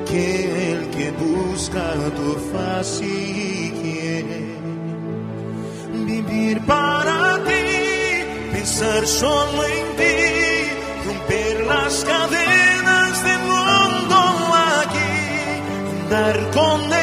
[0.00, 4.40] Aquel que busca tu faz y quiere
[6.06, 10.16] vivir para ti, pensar solo en ti,
[11.06, 14.16] romper las cadenas del mundo
[14.82, 15.12] aquí,
[16.02, 16.97] andar con él.